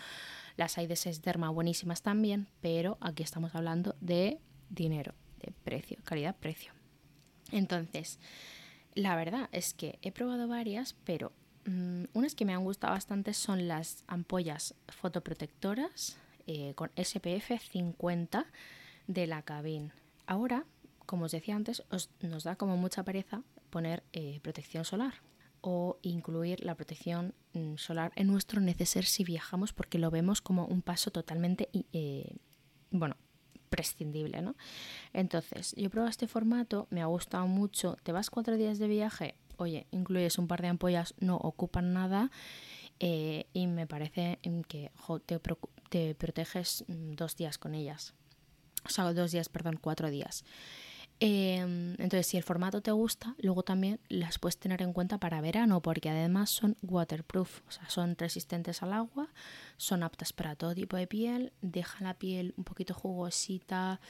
[0.58, 4.40] Las hay de Derma buenísimas también, pero aquí estamos hablando de
[4.70, 6.74] dinero, de precio, calidad-precio.
[7.52, 8.20] Entonces,
[8.94, 11.34] la verdad es que he probado varias, pero
[11.66, 18.46] mm, unas que me han gustado bastante son las ampollas fotoprotectoras eh, con SPF 50
[19.08, 19.92] de la cabin.
[20.26, 20.66] Ahora,
[21.06, 21.84] como os decía antes,
[22.22, 25.14] nos da como mucha pereza poner eh, protección solar
[25.62, 30.66] o incluir la protección mm, solar en nuestro neceser si viajamos porque lo vemos como
[30.66, 32.36] un paso totalmente, eh,
[32.92, 33.18] bueno,
[33.70, 34.56] prescindible, ¿no?
[35.12, 39.36] Entonces, yo he este formato, me ha gustado mucho, te vas cuatro días de viaje,
[39.58, 42.32] oye, incluyes un par de ampollas, no ocupan nada
[43.00, 44.92] y me parece que
[45.26, 45.40] te,
[45.90, 48.14] te proteges mm, dos días con ellas.
[48.86, 50.44] O sea, dos días, perdón, cuatro días.
[51.22, 55.40] Em, entonces, si el formato te gusta, luego también las puedes tener en cuenta para
[55.40, 59.30] verano, porque además son waterproof, o sea, son resistentes al agua,
[59.78, 64.02] son aptas para todo tipo de piel, dejan la piel un poquito jugosita.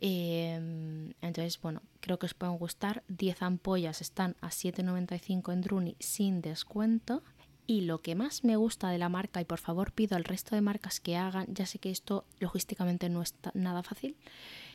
[0.00, 3.02] Em, entonces, bueno, creo que os pueden gustar.
[3.08, 7.22] 10 ampollas están a 7,95 en Druni sin descuento.
[7.66, 10.54] Y lo que más me gusta de la marca, y por favor pido al resto
[10.54, 14.16] de marcas que hagan, ya sé que esto logísticamente no es nada fácil,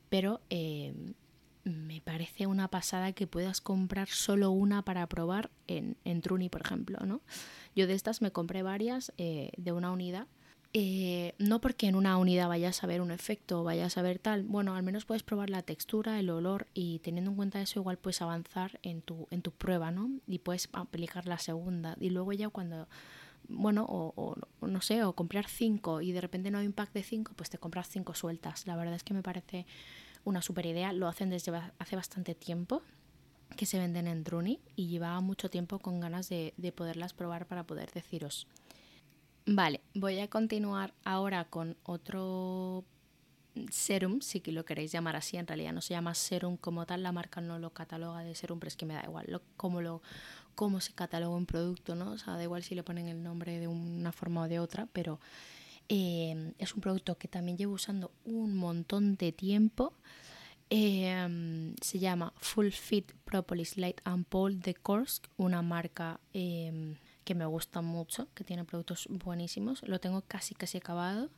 [0.09, 0.93] pero eh,
[1.63, 6.61] me parece una pasada que puedas comprar solo una para probar en, en Truni, por
[6.61, 7.21] ejemplo, ¿no?
[7.75, 10.27] Yo de estas me compré varias eh, de una unidad.
[10.73, 14.19] Eh, no porque en una unidad vayas a ver un efecto o vayas a ver
[14.19, 17.79] tal, bueno, al menos puedes probar la textura, el olor y teniendo en cuenta eso
[17.79, 20.11] igual puedes avanzar en tu, en tu prueba, ¿no?
[20.27, 22.87] Y puedes aplicar la segunda y luego ya cuando
[23.49, 27.03] bueno, o, no sé, o comprar cinco y de repente no hay un pack de
[27.03, 28.67] cinco, pues te compras cinco sueltas.
[28.67, 29.65] La verdad es que me parece
[30.25, 30.91] una super idea.
[30.93, 32.81] Lo hacen desde hace bastante tiempo
[33.55, 37.63] que se venden en Druni y llevaba mucho tiempo con ganas de, poderlas probar para
[37.63, 38.47] poder deciros.
[39.49, 42.83] Vale, voy a continuar ahora con otro
[43.71, 47.13] serum, si lo queréis llamar así, en realidad no se llama serum como tal, la
[47.13, 51.33] marca no lo cataloga de serum, pero es que me da igual cómo, se cataloga
[51.33, 52.11] un producto, ¿no?
[52.11, 54.85] O sea, da igual si le ponen el nombre de una forma o de otra,
[54.91, 55.21] pero
[55.87, 59.93] eh, es un producto que también llevo usando un montón de tiempo.
[60.69, 67.45] Eh, se llama Full Fit Propolis Light Ampoule de Korsk, una marca eh, que me
[67.45, 69.83] gusta mucho, que tiene productos buenísimos.
[69.85, 71.29] Lo tengo casi casi acabado.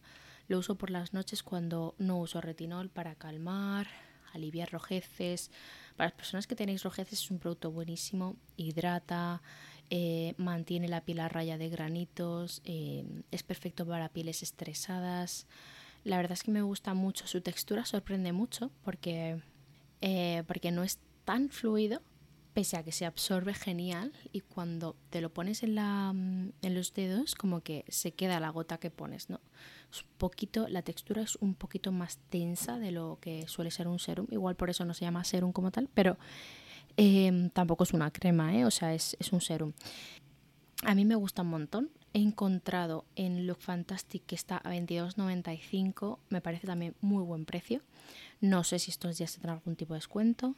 [0.47, 3.88] Lo uso por las noches cuando no uso retinol para calmar,
[4.32, 5.49] aliviar rojeces.
[5.97, 9.41] Para las personas que tenéis rojeces es un producto buenísimo, hidrata,
[9.89, 15.47] eh, mantiene la piel a raya de granitos, eh, es perfecto para pieles estresadas.
[16.04, 19.41] La verdad es que me gusta mucho, su textura sorprende mucho porque,
[20.02, 22.04] eh, porque no es tan fluido,
[22.60, 26.76] pese a que se absorbe genial y cuando te lo pones en, la, mm, en
[26.76, 29.39] los dedos como que se queda la gota que pones, ¿no?
[29.89, 33.88] Es un poquito, la textura es un poquito más tensa de lo que suele ser
[33.88, 36.17] un serum, igual por eso no se llama serum como tal, pero
[36.98, 38.65] em, tampoco es una crema, ¿eh?
[38.65, 39.72] o sea, es, es un serum.
[40.84, 41.91] A mí me gusta un montón.
[42.13, 46.19] He encontrado en Look Fantastic que está a 22.95.
[46.28, 47.84] Me parece también muy buen precio.
[48.41, 50.56] No sé si estos días tendrán algún tipo de descuento.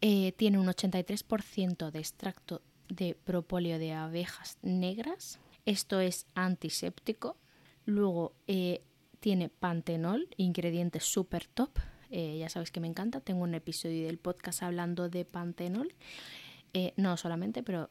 [0.00, 5.40] Eh, tiene un 83% de extracto de propóleo de abejas negras.
[5.66, 7.36] Esto es antiséptico.
[7.84, 8.82] Luego eh,
[9.20, 11.78] tiene pantenol, ingrediente super top.
[12.10, 13.20] Eh, ya sabéis que me encanta.
[13.20, 15.94] Tengo un episodio del podcast hablando de pantenol.
[16.96, 17.90] no solamente, pero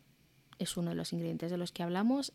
[0.60, 2.34] es uno de los ingredientes de los que hablamos.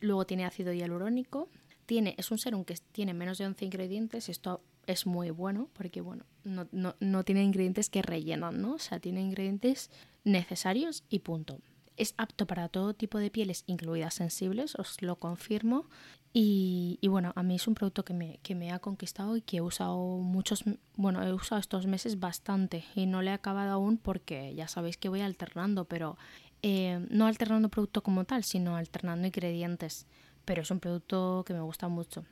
[0.00, 1.48] luego tiene ácido hialurónico.
[1.86, 4.28] Tiene, es un serum que tiene menos de 11 ingredientes.
[4.28, 8.74] Esto es muy bueno porque, bueno, no, no, no tiene ingredientes que rellenan, ¿no?
[8.74, 9.90] O sea, tiene ingredientes
[10.24, 11.60] necesarios y punto.
[11.96, 15.86] Es apto para todo tipo de pieles, incluidas sensibles, os lo confirmo.
[16.32, 19.40] Y, y, bueno, a mí es un producto que me, que me ha conquistado y
[19.40, 23.70] que he usado muchos, bueno, he usado estos meses bastante y no le he acabado
[23.70, 26.18] aún porque ya sabéis que voy alternando, pero
[26.62, 30.06] eh, no alternando producto como tal, sino alternando ingredientes.
[30.44, 32.24] Pero es un producto que me gusta mucho.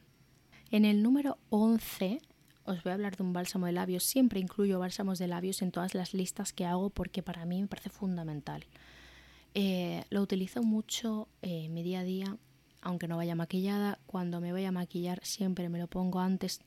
[0.71, 2.21] En el número 11
[2.65, 4.05] os voy a hablar de un bálsamo de labios.
[4.05, 7.69] Siempre incluyo bálsamos de labios en todas las listas que hago porque para mí me
[7.69, 8.65] parece fundamental.
[9.55, 12.37] Eh, lo utilizo mucho en mi día a día,
[12.83, 13.99] aunque no vaya maquillada.
[14.07, 16.61] Cuando me voy a maquillar siempre me lo pongo antes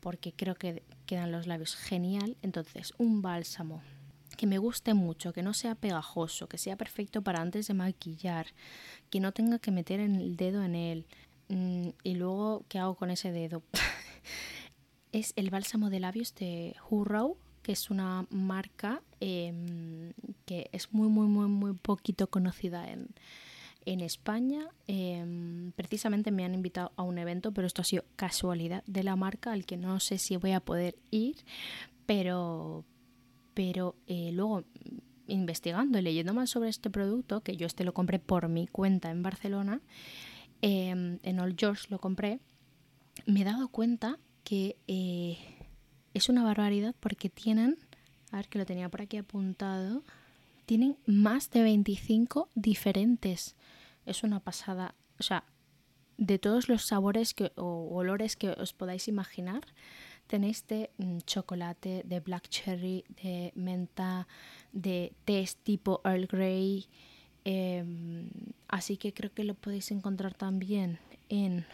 [0.00, 2.36] porque creo que quedan los labios genial.
[2.42, 3.82] Entonces, un bálsamo
[4.36, 8.46] que me guste mucho, que no sea pegajoso, que sea perfecto para antes de maquillar,
[9.10, 11.06] que no tenga que meter el dedo en él.
[11.48, 13.62] Mm, y luego, ¿qué hago con ese dedo?
[15.16, 20.12] es el bálsamo de labios de Hurrow, que es una marca em,
[20.44, 23.08] que es muy, muy, muy, muy poquito conocida en,
[23.86, 24.68] en España.
[24.86, 29.16] Em, precisamente me han invitado a un evento, pero esto ha sido casualidad de la
[29.16, 31.36] marca, al que no sé si voy a poder ir,
[32.04, 32.84] pero,
[33.54, 34.64] pero eh, luego
[35.28, 39.10] investigando y leyendo más sobre este producto, que yo este lo compré por mi cuenta
[39.10, 39.80] en Barcelona,
[40.60, 42.38] em, en Old George lo compré,
[43.24, 45.38] me he dado cuenta que eh,
[46.14, 47.76] es una barbaridad porque tienen,
[48.30, 50.04] a ver que lo tenía por aquí apuntado,
[50.66, 53.56] tienen más de 25 diferentes.
[54.06, 54.94] Es una pasada.
[55.18, 55.42] O sea,
[56.16, 59.62] de todos los sabores que, o olores que os podáis imaginar,
[60.28, 64.28] tenéis de mm, chocolate, de black cherry, de menta,
[64.70, 66.86] de test tipo Earl Grey.
[67.44, 68.30] Em,
[68.68, 71.66] así que creo que lo podéis encontrar también en,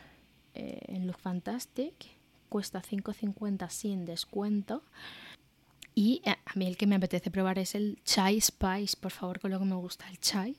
[0.54, 2.21] eh, en Look Fantastic
[2.52, 4.83] cuesta 5,50 sin descuento.
[5.94, 9.40] Y eh, a mí el que me apetece probar es el Chai Spice, por favor,
[9.40, 10.58] con lo que me gusta el chai.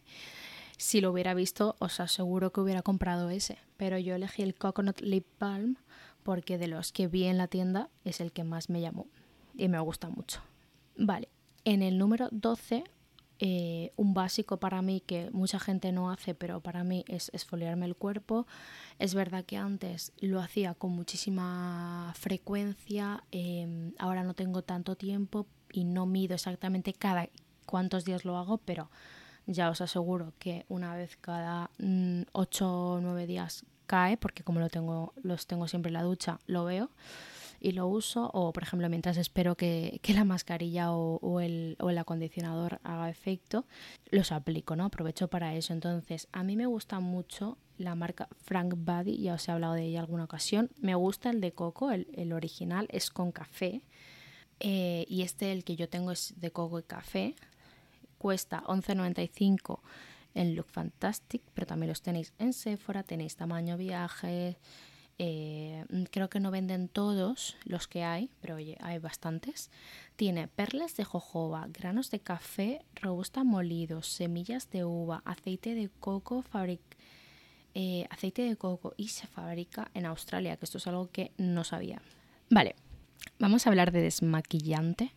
[0.75, 3.59] Si lo hubiera visto, os aseguro que hubiera comprado ese.
[3.77, 5.77] Pero yo elegí el Coconut Lip Balm
[6.23, 9.05] porque de los que vi en la tienda es el que más me llamó
[9.55, 10.41] y me gusta mucho.
[10.97, 11.29] Vale,
[11.63, 12.85] en el número 12
[13.45, 17.85] eh, un básico para mí que mucha gente no hace, pero para mí es esfoliarme
[17.85, 18.47] el cuerpo.
[18.99, 25.45] Es verdad que antes lo hacía con muchísima frecuencia, em, ahora no tengo tanto tiempo
[25.73, 27.27] y no mido exactamente cada
[27.65, 28.89] cuántos días lo hago, pero
[29.45, 31.69] ya os aseguro que una vez cada
[32.31, 36.39] 8 o 9 días cae, porque como lo tengo, los tengo siempre en la ducha,
[36.45, 36.89] lo veo
[37.63, 41.97] y lo uso o por ejemplo mientras espero que, la mascarilla o, el, o el
[41.97, 43.65] acondicionador haga efecto
[44.11, 44.85] los aplico, ¿no?
[44.85, 45.73] Aprovecho para eso.
[45.73, 49.85] Entonces a mí me gusta mucho la marca Frank Buddy, ya os he hablado de
[49.85, 50.69] ella alguna ocasión.
[50.81, 53.81] Me gusta el de coco, el, original es con café
[54.59, 57.35] eh, y este el que yo tengo es de coco y café.
[58.17, 59.79] Cuesta 11.95
[60.35, 64.57] en Look Fantastic, pero también los tenéis en Sephora, tenéis tamaño viaje,
[65.19, 69.69] eh, creo que no venden todos los que hay, pero oye, hay bastantes.
[70.15, 76.43] Tiene perlas de jojoba, granos de café, robusta molidos, semillas de uva, aceite de coco,
[77.75, 81.63] eh, aceite de coco y se fabrica en Australia, que esto es algo que no
[81.63, 82.01] sabía.
[82.49, 82.75] Vale,
[83.39, 85.11] vamos a hablar de desmaquillante.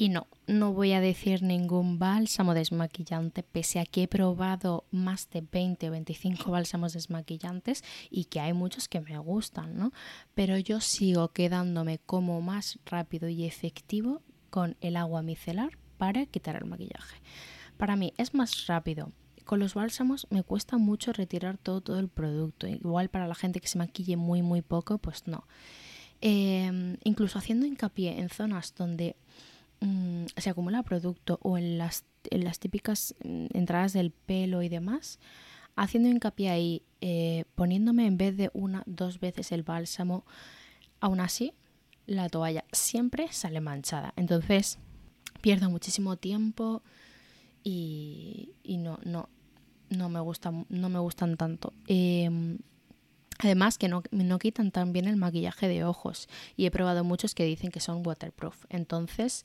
[0.00, 5.28] Y no, no voy a decir ningún bálsamo desmaquillante, pese a que he probado más
[5.30, 9.92] de 20 o 25 bálsamos desmaquillantes y que hay muchos que me gustan, ¿no?
[10.36, 16.54] Pero yo sigo quedándome como más rápido y efectivo con el agua micelar para quitar
[16.54, 17.20] el maquillaje.
[17.76, 19.10] Para mí es más rápido.
[19.44, 22.68] Con los bálsamos me cuesta mucho retirar todo, todo el producto.
[22.68, 25.48] Igual para la gente que se maquille muy, muy poco, pues no.
[26.20, 29.16] Em, incluso haciendo hincapié en zonas donde
[29.80, 34.68] Mm, se acumula producto o en las, en las típicas mm, entradas del pelo y
[34.68, 35.20] demás,
[35.76, 40.24] haciendo hincapié ahí, eh, poniéndome en vez de una, dos veces el bálsamo,
[41.00, 41.54] aún así
[42.06, 44.14] la toalla siempre sale manchada.
[44.16, 44.78] Entonces
[45.40, 46.82] pierdo muchísimo tiempo
[47.62, 49.28] y, no, no,
[49.90, 51.72] no, me gusta, no me gustan tanto.
[51.86, 52.58] Em,
[53.38, 57.34] además que no, no, quitan tan bien el maquillaje de ojos y he probado muchos
[57.34, 58.64] que dicen que son waterproof.
[58.68, 59.44] Entonces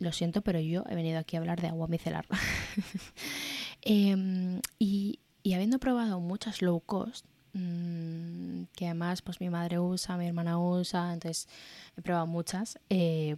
[0.00, 2.26] lo siento, pero yo he venido aquí a hablar de agua micelar.
[3.82, 5.20] Em, y,
[5.54, 7.24] habiendo probado muchas low cost,
[7.54, 11.48] mm, que además pues mi madre usa, mi hermana usa, entonces
[11.96, 13.36] he probado muchas, eh,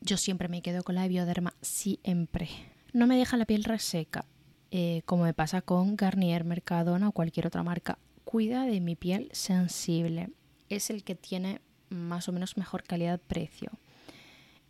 [0.00, 2.48] yo siempre me quedo con la de Bioderma, siempre.
[2.92, 4.24] No me deja la piel reseca,
[4.70, 7.98] eh, como me pasa con Garnier, Mercadona o cualquier otra marca.
[8.28, 10.28] Cuida de mi piel sensible.
[10.68, 13.70] Es el que tiene más o menos mejor calidad-precio.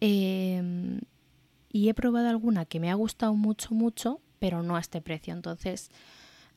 [0.00, 1.00] Eh,
[1.72, 5.34] y he probado alguna que me ha gustado mucho, mucho, pero no a este precio.
[5.34, 5.90] Entonces,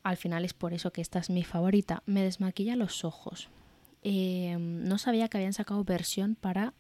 [0.04, 2.04] al final es por eso que esta es mi favorita.
[2.06, 3.50] Me desmaquilla los ojos.
[4.04, 6.76] Eh, no sabía que habían sacado versión para...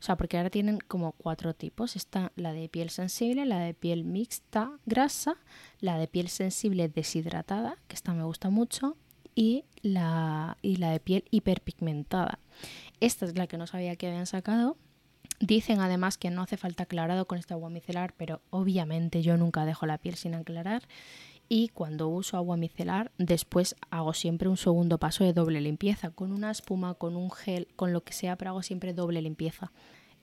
[0.00, 1.94] O sea, porque ahora tienen como cuatro tipos.
[1.94, 5.36] Está la de piel sensible, la de piel mixta grasa,
[5.78, 8.96] la de piel sensible deshidratada, que esta me gusta mucho,
[9.34, 12.38] y la, y la de piel hiperpigmentada.
[13.00, 14.76] Esta es la que no sabía que habían sacado
[15.40, 19.64] Dicen además que no hace falta aclarado con este agua micelar, pero obviamente yo nunca
[19.64, 20.82] dejo la piel sin aclarar
[21.48, 26.32] y cuando uso agua micelar después hago siempre un segundo paso de doble limpieza, con
[26.32, 29.72] una espuma, con un gel, con lo que sea, pero hago siempre doble limpieza.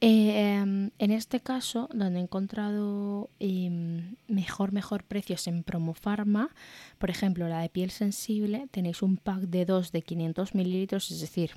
[0.04, 6.50] Em, en este caso, donde he encontrado em, mejor, mejor precios en Promofarma,
[6.98, 11.22] por ejemplo, la de piel sensible, tenéis un pack de 2 de 500 mililitros, es
[11.22, 11.52] decir,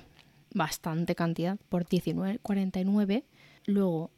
[0.53, 3.23] bastante cantidad, por 19,49
[3.65, 4.11] Luego,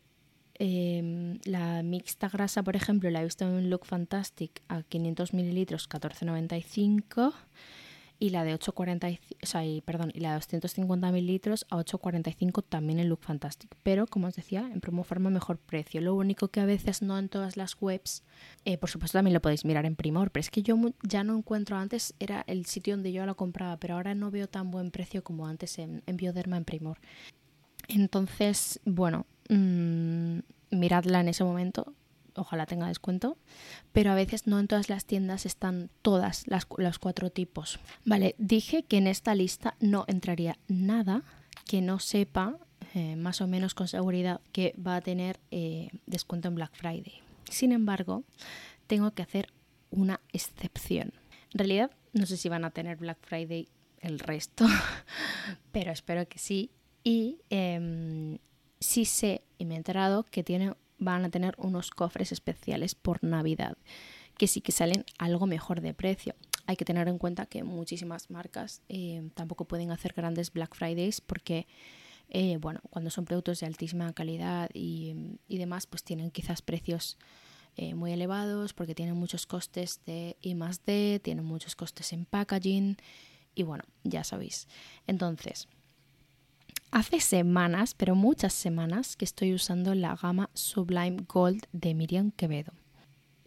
[0.55, 5.87] em, la mixta grasa, por ejemplo, la he visto en Look Fantastic a 500 mililitros,
[5.87, 7.33] 14,95.
[8.19, 9.07] Y la de 840,
[9.43, 13.75] o sea, perdón, y la de 250 mililitros a 8,45 también en Look Fantastic.
[13.83, 16.01] Pero, como os decía, en Promo Pharma mejor precio.
[16.01, 18.23] Lo único que a veces no en todas las webs,
[18.65, 21.37] eh, por supuesto también lo podéis mirar en Primor, pero es que yo ya no
[21.37, 24.89] encuentro, antes era el sitio donde yo la compraba, pero ahora no veo tan buen
[24.89, 26.97] precio como antes en, Bioderma en Primor.
[27.87, 30.39] Entonces, bueno, mmm,
[30.71, 31.93] miradla en ese momento,
[32.37, 33.37] ojalá tenga descuento,
[33.91, 37.79] pero a veces no en todas las tiendas están todas las, los cuatro tipos.
[38.05, 41.23] Vale, dije que en esta lista no entraría nada
[41.65, 42.57] que no sepa
[42.93, 47.21] eh, más o menos con seguridad que va a tener eh, descuento en Black Friday.
[47.49, 48.23] Sin embargo,
[48.87, 49.49] tengo que hacer
[49.89, 51.13] una excepción.
[51.53, 53.67] En realidad, no sé si van a tener Black Friday
[53.99, 54.65] el resto,
[55.71, 56.71] pero espero que sí.
[57.03, 58.37] Y eh,
[58.79, 63.23] sí sé y me he enterado que tienen, van a tener unos cofres especiales por
[63.23, 63.77] Navidad,
[64.37, 66.35] que sí que salen algo mejor de precio.
[66.65, 71.21] Hay que tener en cuenta que muchísimas marcas eh, tampoco pueden hacer grandes Black Fridays
[71.21, 71.65] porque,
[72.29, 77.17] eh, bueno, cuando son productos de altísima calidad y, demás, pues tienen quizás precios
[77.77, 82.97] eh, muy elevados porque tienen muchos costes de I D, tienen muchos costes en packaging
[83.55, 84.67] y bueno, ya sabéis.
[85.07, 85.67] Entonces,
[86.97, 92.73] hace semanas, pero muchas semanas, que estoy usando la gama Sublime Gold de Miriam Quevedo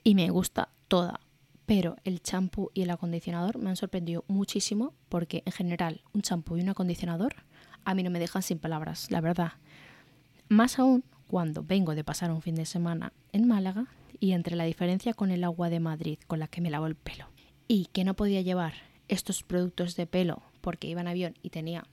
[0.05, 1.19] y me gusta toda.
[1.67, 6.57] Pero el champú y el acondicionador me han sorprendido muchísimo porque en general un champú
[6.57, 7.35] y un acondicionador
[7.85, 9.55] a mí no me dejan sin palabras, la verdad.
[10.49, 13.89] Más aún cuando vengo de pasar un fin de semana en Málaga
[14.21, 16.95] y entre la diferencia con el agua de Madrid con la que me lavo el
[16.95, 17.27] pelo
[17.67, 18.75] y que no podía llevar
[19.09, 21.85] estos productos de pelo porque iba en avión y tenía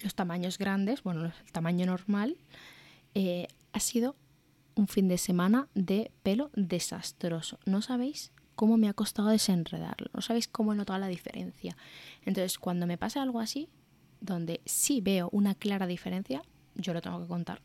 [0.00, 2.36] los tamaños grandes, bueno, el tamaño normal,
[3.14, 4.16] eh, ha sido
[4.74, 7.58] un fin de semana de pelo desastroso.
[7.64, 11.76] No sabéis cómo me ha costado desenredarlo, no sabéis cómo he notado la diferencia.
[12.24, 13.68] Entonces, cuando me pasa algo así,
[14.20, 16.42] donde sí veo una clara diferencia,
[16.74, 17.60] yo lo tengo que contar.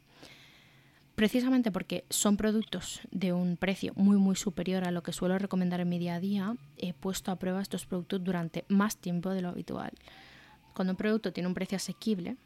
[1.16, 5.80] Precisamente porque son productos de un precio muy muy superior a lo que suelo recomendar
[5.80, 9.42] en mi día a día, he puesto a prueba estos productos durante más tiempo de
[9.42, 9.92] lo habitual.
[10.74, 12.38] Cuando un producto tiene un precio asequible,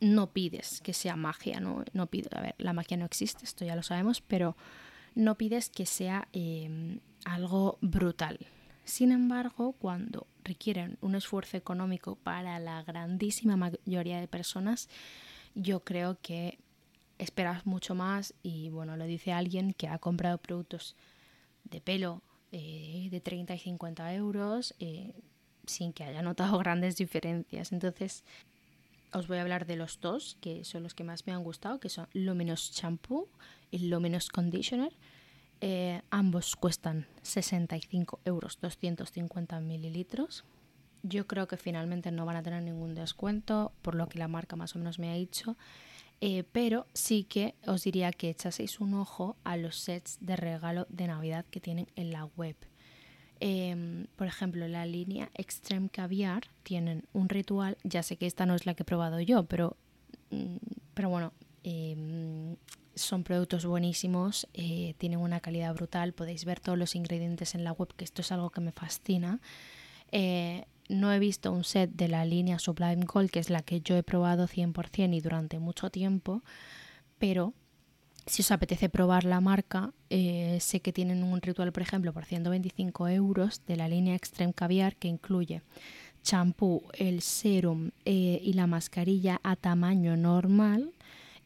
[0.00, 3.76] no pides que sea magia, no, pides, a ver, la magia no existe, esto ya
[3.76, 4.56] lo sabemos, pero
[5.14, 8.38] no pides que sea eh, algo brutal.
[8.84, 14.88] Sin embargo, cuando requieren un esfuerzo económico para la grandísima mayoría de personas,
[15.54, 16.58] yo creo que
[17.18, 20.94] esperas mucho más y bueno, lo dice alguien que ha comprado productos
[21.64, 25.14] de pelo eh, de 30 y 50 euros eh,
[25.66, 27.72] sin que haya notado grandes diferencias.
[27.72, 28.24] Entonces,
[29.12, 31.80] os voy a hablar de los dos, que son los que más me han gustado,
[31.80, 33.28] que son Luminous Shampoo
[33.70, 34.92] y Luminous Conditioner.
[35.60, 40.44] Eh, ambos cuestan 65 euros, 250 mililitros.
[41.02, 44.56] Yo creo que finalmente no van a tener ningún descuento, por lo que la marca
[44.56, 45.56] más o menos me ha dicho.
[46.20, 50.86] Eh, pero sí que os diría que echaseis un ojo a los sets de regalo
[50.88, 52.56] de Navidad que tienen en la web.
[53.40, 58.54] Em, por ejemplo, la línea Extreme Caviar tienen un ritual, ya sé que esta no
[58.54, 59.76] es la que he probado yo, pero,
[60.30, 60.56] mm,
[60.94, 61.32] pero bueno,
[61.62, 62.56] em,
[62.94, 67.72] son productos buenísimos, eh, tienen una calidad brutal, podéis ver todos los ingredientes en la
[67.72, 69.40] web, que esto es algo que me fascina.
[70.12, 73.80] Eh, no he visto un set de la línea Sublime Gold, que es la que
[73.80, 76.42] yo he probado 100% y durante mucho tiempo,
[77.18, 77.52] pero
[78.26, 82.24] si os apetece probar la marca, eh, sé que tienen un ritual, por ejemplo, por
[82.24, 85.62] 125 euros de la línea Extreme Caviar que incluye
[86.22, 90.92] champú, el serum eh, y la mascarilla a tamaño normal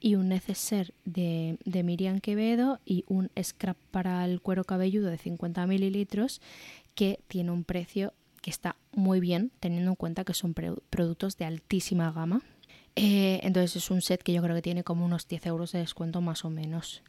[0.01, 5.19] y un neceser de, de, Miriam Quevedo y un scrap para el cuero cabelludo de
[5.19, 6.41] 50 mililitros
[6.95, 11.45] que tiene un precio que está muy bien teniendo en cuenta que son productos de
[11.45, 12.41] altísima gama.
[12.97, 15.79] Eh, entonces es un set que yo creo que tiene como unos 10 euros de
[15.79, 17.03] descuento más o menos.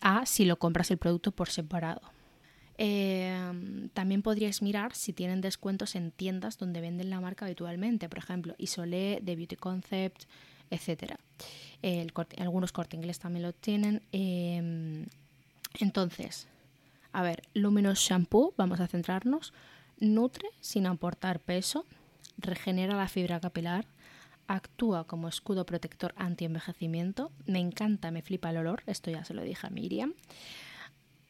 [0.00, 2.02] A si lo compras el producto por separado.
[2.78, 8.18] Eh, también podríais mirar si tienen descuentos en tiendas donde venden la marca habitualmente, por
[8.18, 10.24] ejemplo, Isolé, The Beauty Concept,
[10.70, 11.14] etc.
[12.38, 14.02] algunos corte inglés también lo tienen.
[14.12, 15.06] Eh,
[15.78, 16.48] entonces,
[17.12, 19.52] a ver, Luminous Shampoo, vamos a centrarnos.
[19.98, 21.86] Nutre sin aportar peso,
[22.36, 23.86] regenera la fibra capilar,
[24.48, 27.30] actúa como escudo protector anti-envejecimiento.
[27.46, 30.14] Me encanta, me flipa el olor, esto ya se lo dije a Miriam.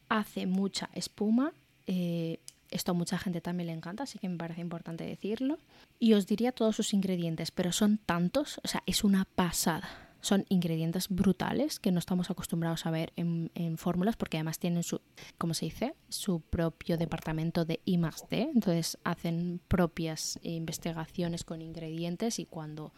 [0.09, 1.53] Hace mucha espuma,
[1.85, 2.39] eh,
[2.71, 5.57] esto a mucha gente también le encanta, así que me parece importante decirlo.
[5.99, 10.45] Y os diría todos sus ingredientes, pero son tantos, o sea, es una pasada son
[10.49, 15.01] ingredientes brutales que no estamos acostumbrados a ver en, fórmulas porque además tienen su,
[15.37, 17.97] como se dice, su propio departamento de I
[18.29, 18.49] D.
[18.53, 22.93] Entonces hacen propias investigaciones con ingredientes y cuando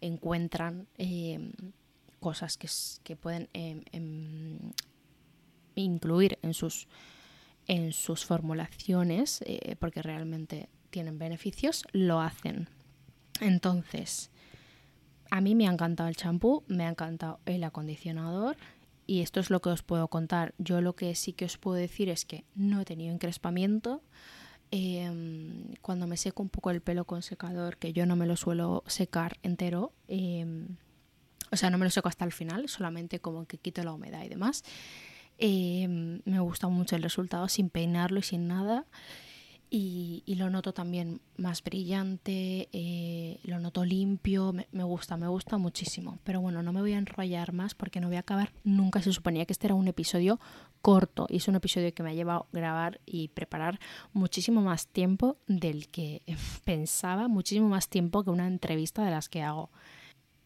[0.00, 1.52] encuentran em,
[2.20, 2.68] cosas que,
[3.02, 4.72] que pueden em,
[5.74, 6.88] incluir en sus,
[7.66, 12.68] en sus formulaciones eh, porque realmente tienen beneficios, lo hacen.
[13.40, 14.30] Entonces,
[15.30, 18.56] a mí me ha encantado el champú, me ha encantado el acondicionador
[19.06, 20.54] y esto es lo que os puedo contar.
[20.58, 24.02] Yo lo que sí que os puedo decir es que no he tenido encrespamiento.
[24.70, 28.36] Em, cuando me seco un poco el pelo con secador, que yo no me lo
[28.36, 30.76] suelo secar entero, em,
[31.50, 34.22] o sea, no me lo seco hasta el final, solamente como que quito la humedad
[34.24, 34.62] y demás.
[35.38, 38.84] Em, me gusta mucho el resultado sin peinarlo y sin nada
[39.70, 46.18] y, lo noto también más brillante, eh, lo noto limpio, me, gusta, me gusta muchísimo.
[46.24, 49.02] Pero bueno, no me voy a enrollar más porque no voy a acabar nunca.
[49.02, 50.40] Se suponía que este era un episodio
[50.80, 53.78] corto y es un episodio que me ha llevado a grabar y preparar
[54.12, 56.22] muchísimo más tiempo del que
[56.64, 59.70] pensaba, muchísimo más tiempo que una entrevista de las que hago.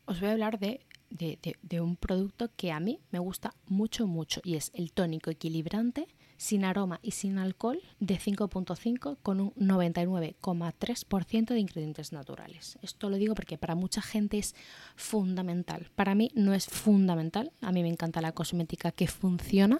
[0.07, 0.81] Os voy a hablar de
[1.13, 6.09] de, un producto que a mí me gusta mucho, mucho y es el tónico equilibrante
[6.43, 12.81] sin aroma y sin alcohol de 5.5 con un 99,3% de ingredientes naturales.
[12.83, 14.57] Esto lo digo porque para mucha gente es
[14.97, 15.93] fundamental.
[15.95, 17.53] Para mí no es fundamental.
[17.61, 19.79] A mí me encanta la cosmética que funciona.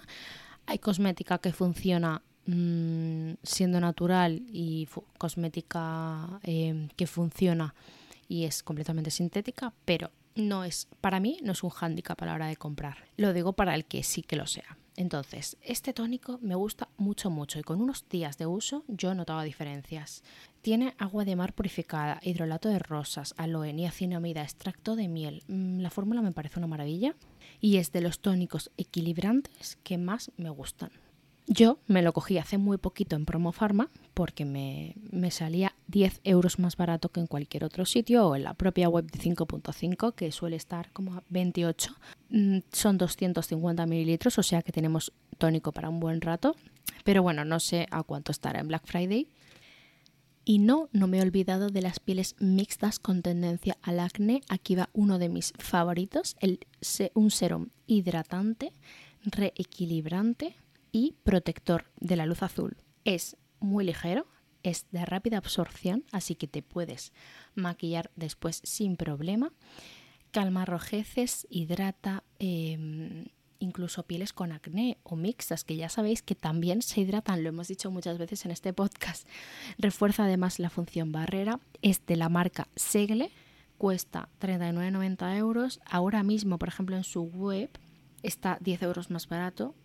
[0.65, 4.87] Hay cosmética que funciona mm, siendo natural y
[5.17, 7.75] cosmética eh, que funciona
[8.29, 12.35] y es completamente sintética, pero no es, para mí, no es un hándicap a la
[12.35, 12.99] hora de comprar.
[13.17, 14.77] Lo digo para el que sí que lo sea.
[14.95, 19.15] Entonces, este tónico me gusta mucho, mucho y con unos días de uso yo he
[19.15, 20.23] notado diferencias.
[20.61, 25.43] Tiene agua de mar purificada, hidrolato de rosas, aloe, niacinamida, extracto de miel.
[25.47, 27.15] Mm, la fórmula me parece una maravilla
[27.59, 30.91] y es de los tónicos equilibrantes que más me gustan.
[31.47, 34.95] Yo me lo cogí hace muy poquito en Promo Pharma porque me,
[35.31, 39.11] salía 10 euros más barato que en cualquier otro sitio o en la propia web
[39.11, 41.95] de 5.5 que suele estar como a 28.
[42.29, 46.55] Mm, son 250 mililitros, o sea que tenemos tónico para un buen rato.
[47.03, 49.27] Pero bueno, no sé a cuánto estará en Black Friday.
[50.45, 54.41] Y no, no me he olvidado de las pieles mixtas con tendencia al acné.
[54.47, 56.59] Aquí va uno de mis favoritos, el,
[57.13, 58.71] un serum hidratante,
[59.23, 60.55] reequilibrante
[60.93, 62.77] y protector de la luz azul.
[63.03, 64.25] Es muy ligero,
[64.61, 67.11] es de rápida absorción, así que te puedes
[67.55, 69.51] maquillar después sin problema.
[70.31, 73.25] Calma rojeces, hidrata, em,
[73.59, 77.67] incluso pieles con acné o mixtas, que ya sabéis que también se hidratan, lo hemos
[77.67, 79.27] dicho muchas veces en este podcast.
[79.77, 83.31] Refuerza además la función barrera, es de la marca Segle,
[83.77, 85.79] cuesta 39,90 euros.
[85.85, 87.69] Ahora mismo, por ejemplo, en su web
[88.21, 89.75] está 10 euros más barato,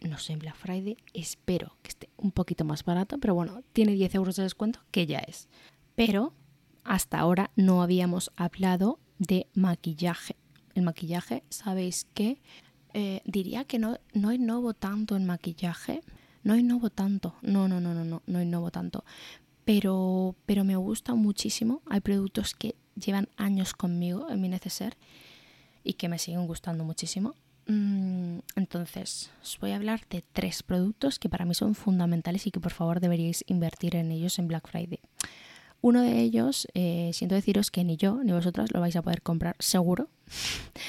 [0.00, 4.14] no sé, Black Friday espero que esté un poquito más barato, pero bueno, tiene 10
[4.14, 5.48] euros de descuento, que ya es.
[5.94, 6.32] Pero
[6.84, 10.36] hasta ahora no habíamos hablado de maquillaje.
[10.74, 12.40] El maquillaje, sabéis que
[12.94, 16.02] eh, diría que no, no innovo tanto en maquillaje.
[16.44, 17.34] No innovo tanto.
[17.42, 19.04] No, no, no, no, no, no innovo tanto.
[19.64, 21.82] Pero, pero me gusta muchísimo.
[21.86, 24.96] Hay productos que llevan años conmigo en mi neceser
[25.84, 27.34] y que me siguen gustando muchísimo.
[27.68, 32.50] Mm, entonces, os voy a hablar de tres productos que para mí son fundamentales y
[32.50, 35.00] que por favor deberíais invertir en ellos en Black Friday.
[35.80, 39.22] Uno de ellos, eh, siento deciros que ni yo ni vosotras lo vais a poder
[39.22, 40.08] comprar seguro.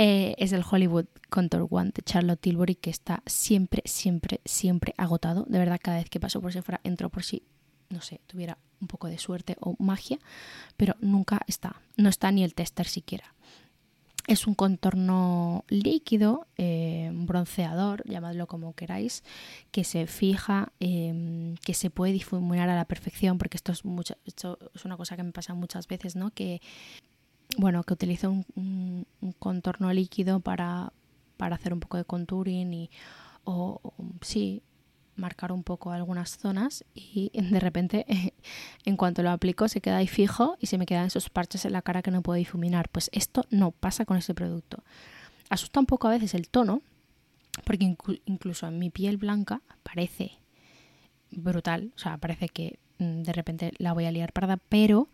[0.00, 5.44] Eh, es el Hollywood Contour One de Charlotte Tilbury que está siempre, siempre, siempre agotado.
[5.48, 7.42] De verdad, cada vez que paso por Sephora entro por si,
[7.88, 10.20] no sé, tuviera un poco de suerte o magia,
[10.76, 11.82] pero nunca está.
[11.96, 13.34] No está ni el tester siquiera.
[14.28, 19.24] Es un contorno líquido, eh, bronceador, llamadlo como queráis,
[19.70, 24.16] que se fija, em, que se puede difuminar a la perfección, porque esto es, mucho,
[24.26, 26.30] esto es una cosa que me pasa muchas veces, ¿no?
[26.30, 26.60] Que,
[27.56, 29.06] bueno, que utilizo un,
[29.38, 30.92] contorno líquido para,
[31.38, 32.90] para, hacer un poco de contouring y,
[33.44, 33.80] o
[34.20, 34.62] sí,
[35.18, 38.06] marcar un poco algunas zonas y de repente
[38.84, 41.72] en cuanto lo aplico se queda ahí fijo y se me quedan esos parches en
[41.72, 42.88] la cara que no puedo difuminar.
[42.88, 44.82] Pues esto no pasa con este producto.
[45.50, 46.82] Asusta un poco a veces el tono
[47.64, 47.96] porque
[48.26, 50.32] incluso en mi piel blanca parece
[51.30, 55.08] brutal, o sea, parece que mm, de repente la voy a liar parda, pero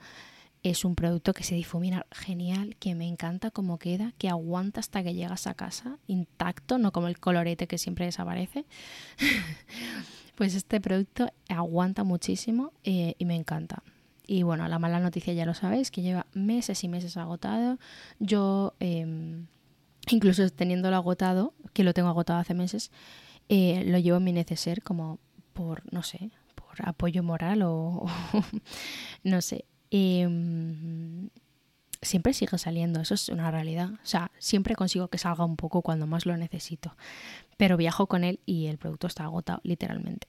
[0.65, 5.03] es un producto que se difumina genial, que me encanta cómo queda, que aguanta hasta
[5.05, 8.65] que llegas a casa intacto, no como el colorete que siempre desaparece.
[10.35, 13.83] pues este producto aguanta muchísimo eh, y me encanta.
[14.27, 17.79] Y bueno, la mala noticia ya lo sabéis, que lleva meses y meses agotado.
[18.19, 19.47] Yo, em,
[20.09, 22.91] incluso teniéndolo agotado, que lo tengo agotado hace meses,
[23.51, 25.19] eh, lo llevo en mi neceser como
[25.53, 28.07] por, no sé, por apoyo moral o
[29.25, 29.67] no sé.
[29.97, 31.29] Em,
[32.03, 33.91] siempre sigue saliendo, eso es una realidad.
[33.93, 36.97] O sea, siempre consigo que salga un poco cuando más lo necesito.
[37.57, 40.27] Pero viajo con él y el producto está agotado, literalmente.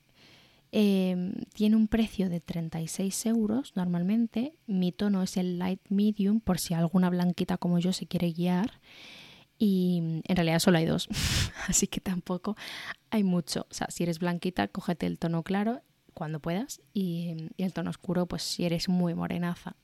[0.71, 4.53] Em, tiene un precio de 36 euros normalmente.
[4.67, 8.79] Mi tono es el light medium, por si alguna blanquita como yo se quiere guiar.
[9.57, 11.07] Y en realidad solo hay dos,
[11.67, 12.55] así que tampoco
[13.09, 13.65] hay mucho.
[13.71, 15.81] O sea, si eres blanquita, cógete el tono claro
[16.15, 19.75] cuando puedas y, el tono oscuro pues si eres muy morenaza.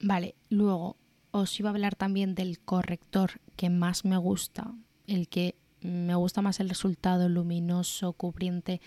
[0.00, 0.96] Vale, luego
[1.30, 4.72] os iba a hablar también del corrector que más me gusta,
[5.06, 8.80] el que me gusta más el resultado luminoso, cubriente,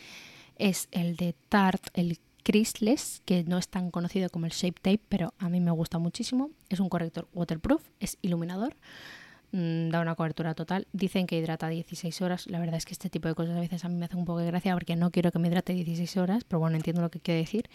[0.57, 5.01] es el de Tarte, el Creaseless, que no es tan conocido como el Shape Tape,
[5.09, 6.49] pero a mí me gusta muchísimo.
[6.69, 8.75] Es un corrector waterproof, es iluminador.
[9.51, 10.87] Mm, da una cobertura total.
[10.91, 12.47] Dicen que hidrata 16 horas.
[12.47, 14.25] La verdad es que este tipo de cosas a veces a mí me hacen un
[14.25, 17.09] poco de gracia porque no quiero que me hidrate 16 horas, pero bueno, entiendo lo
[17.09, 17.69] que quiere decir.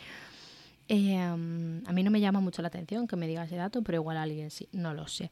[0.88, 3.96] Eh, a mí no me llama mucho la atención que me diga ese dato, pero
[3.96, 5.30] igual a alguien sí, no lo sé.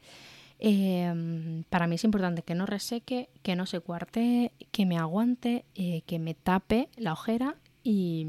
[0.58, 5.64] Em, para mí es importante que no reseque, que no se cuarte, que me aguante,
[5.74, 8.26] eh, que me tape la ojera y,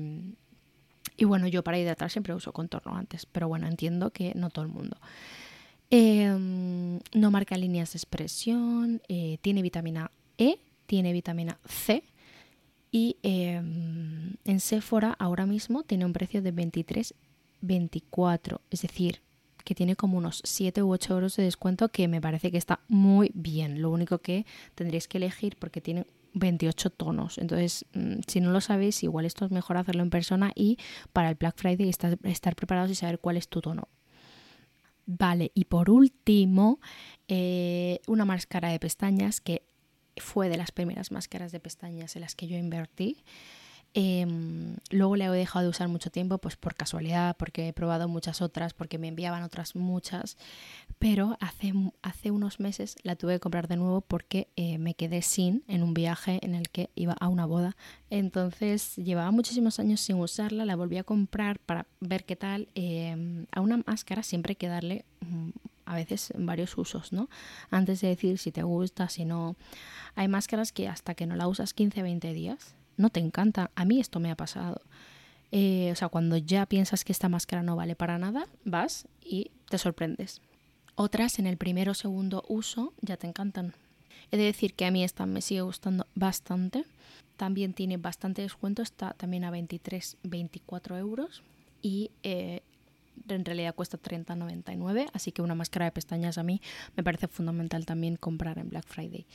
[1.17, 4.63] y bueno, yo para hidratar siempre uso contorno antes, pero bueno, entiendo que no todo
[4.63, 4.97] el mundo.
[5.93, 12.05] Em, no marca líneas de expresión, eh, tiene vitamina E, tiene vitamina C
[12.91, 19.19] y em, en Sephora ahora mismo tiene un precio de 23,24, es decir,
[19.65, 22.79] que tiene como unos 7 u 8 euros de descuento que me parece que está
[22.87, 23.81] muy bien.
[23.81, 27.37] Lo único que tendréis que elegir porque tiene 28 tonos.
[27.37, 30.77] Entonces, mm, si no lo sabéis, igual esto es mejor hacerlo en persona y
[31.11, 33.89] para el Black Friday estar, estar preparados y saber cuál es tu tono.
[35.17, 36.79] Vale, y por último,
[37.27, 39.63] eh, una máscara de pestañas que
[40.15, 43.17] fue de las primeras máscaras de pestañas en las que yo invertí.
[43.93, 48.07] Em, luego le he dejado de usar mucho tiempo, pues por casualidad, porque he probado
[48.07, 50.37] muchas otras, porque me enviaban otras muchas,
[50.97, 55.21] pero hace, hace unos meses la tuve que comprar de nuevo porque eh, me quedé
[55.21, 57.75] sin en un viaje en el que iba a una boda.
[58.09, 62.69] Entonces llevaba muchísimos años sin usarla, la volví a comprar para ver qué tal.
[62.75, 65.49] Em, a una máscara siempre hay que darle mm,
[65.85, 67.29] a veces varios usos, ¿no?
[67.69, 69.57] Antes de decir si te gusta, si no.
[70.15, 73.71] Hay máscaras que hasta que no la usas 15-20 días no te encanta.
[73.75, 74.81] A mí esto me ha pasado.
[75.51, 79.51] Eh, o sea, cuando ya piensas que esta máscara no vale para nada, vas y
[79.69, 80.41] te sorprendes.
[80.95, 83.73] Otras en el primero o segundo uso ya te encantan.
[84.31, 86.85] He de decir que a mí esta me sigue gustando bastante.
[87.35, 91.43] También tiene bastante descuento, está también a 23, 24 euros.
[91.81, 92.61] Y eh,
[93.27, 96.61] en realidad cuesta 30,99, así que una máscara de pestañas a mí
[96.95, 99.25] me parece fundamental también comprar en Black Friday.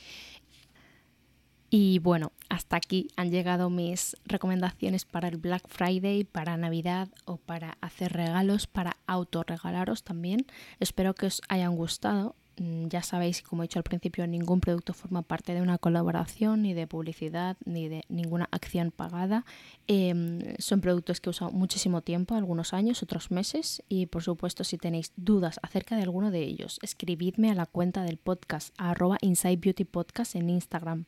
[1.69, 7.37] Y bueno, hasta aquí han llegado mis recomendaciones para el Black Friday, para Navidad o
[7.37, 10.45] para hacer regalos, para autorregalaros también.
[10.79, 12.35] Espero que os hayan gustado.
[12.59, 16.63] Mm, ya sabéis, como he dicho al principio, ningún producto forma parte de una colaboración,
[16.63, 19.45] ni de publicidad, ni de ninguna acción pagada.
[19.87, 23.83] Em, son productos que he usado muchísimo tiempo, algunos años, otros meses.
[23.89, 28.03] Y por supuesto, si tenéis dudas acerca de alguno de ellos, escribidme a la cuenta
[28.03, 31.05] del podcast, arroba Inside Beauty Podcast en Instagram.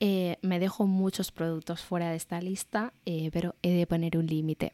[0.00, 4.26] Eh, me dejo muchos productos fuera de esta lista, eh, pero he de poner un
[4.26, 4.72] límite.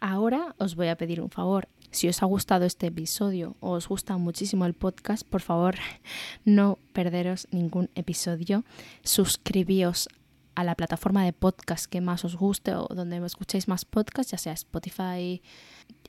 [0.00, 1.68] Ahora os voy a pedir un favor.
[1.90, 5.76] Si os ha gustado este episodio o os gusta muchísimo el podcast, por favor
[6.44, 8.64] no perderos ningún episodio.
[9.04, 10.08] Suscribíos
[10.56, 14.38] a la plataforma de podcast que más os guste o donde escuchéis más podcast, ya
[14.38, 15.40] sea Spotify,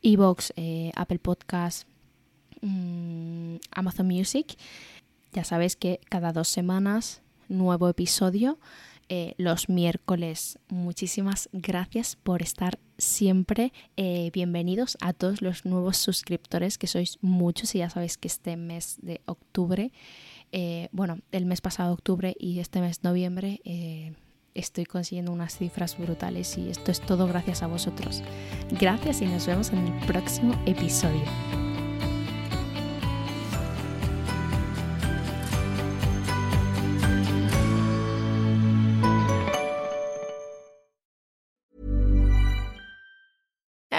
[0.01, 1.87] Evox, eh, Apple Podcast,
[2.61, 4.57] mm, Amazon Music.
[5.33, 8.57] Ya sabéis que cada dos semanas nuevo episodio
[9.07, 10.57] eh, los miércoles.
[10.67, 13.71] Muchísimas gracias por estar siempre.
[13.97, 18.57] Eh, bienvenidos a todos los nuevos suscriptores, que sois muchos y ya sabéis que este
[18.57, 19.91] mes de octubre,
[20.51, 23.61] eh, bueno, el mes pasado octubre y este mes noviembre,
[24.55, 28.23] estoy consiguiendo unas cifras brutales y esto es todo gracias a vosotros.
[28.71, 31.64] Gracias y nos vemos en el próximo episodio.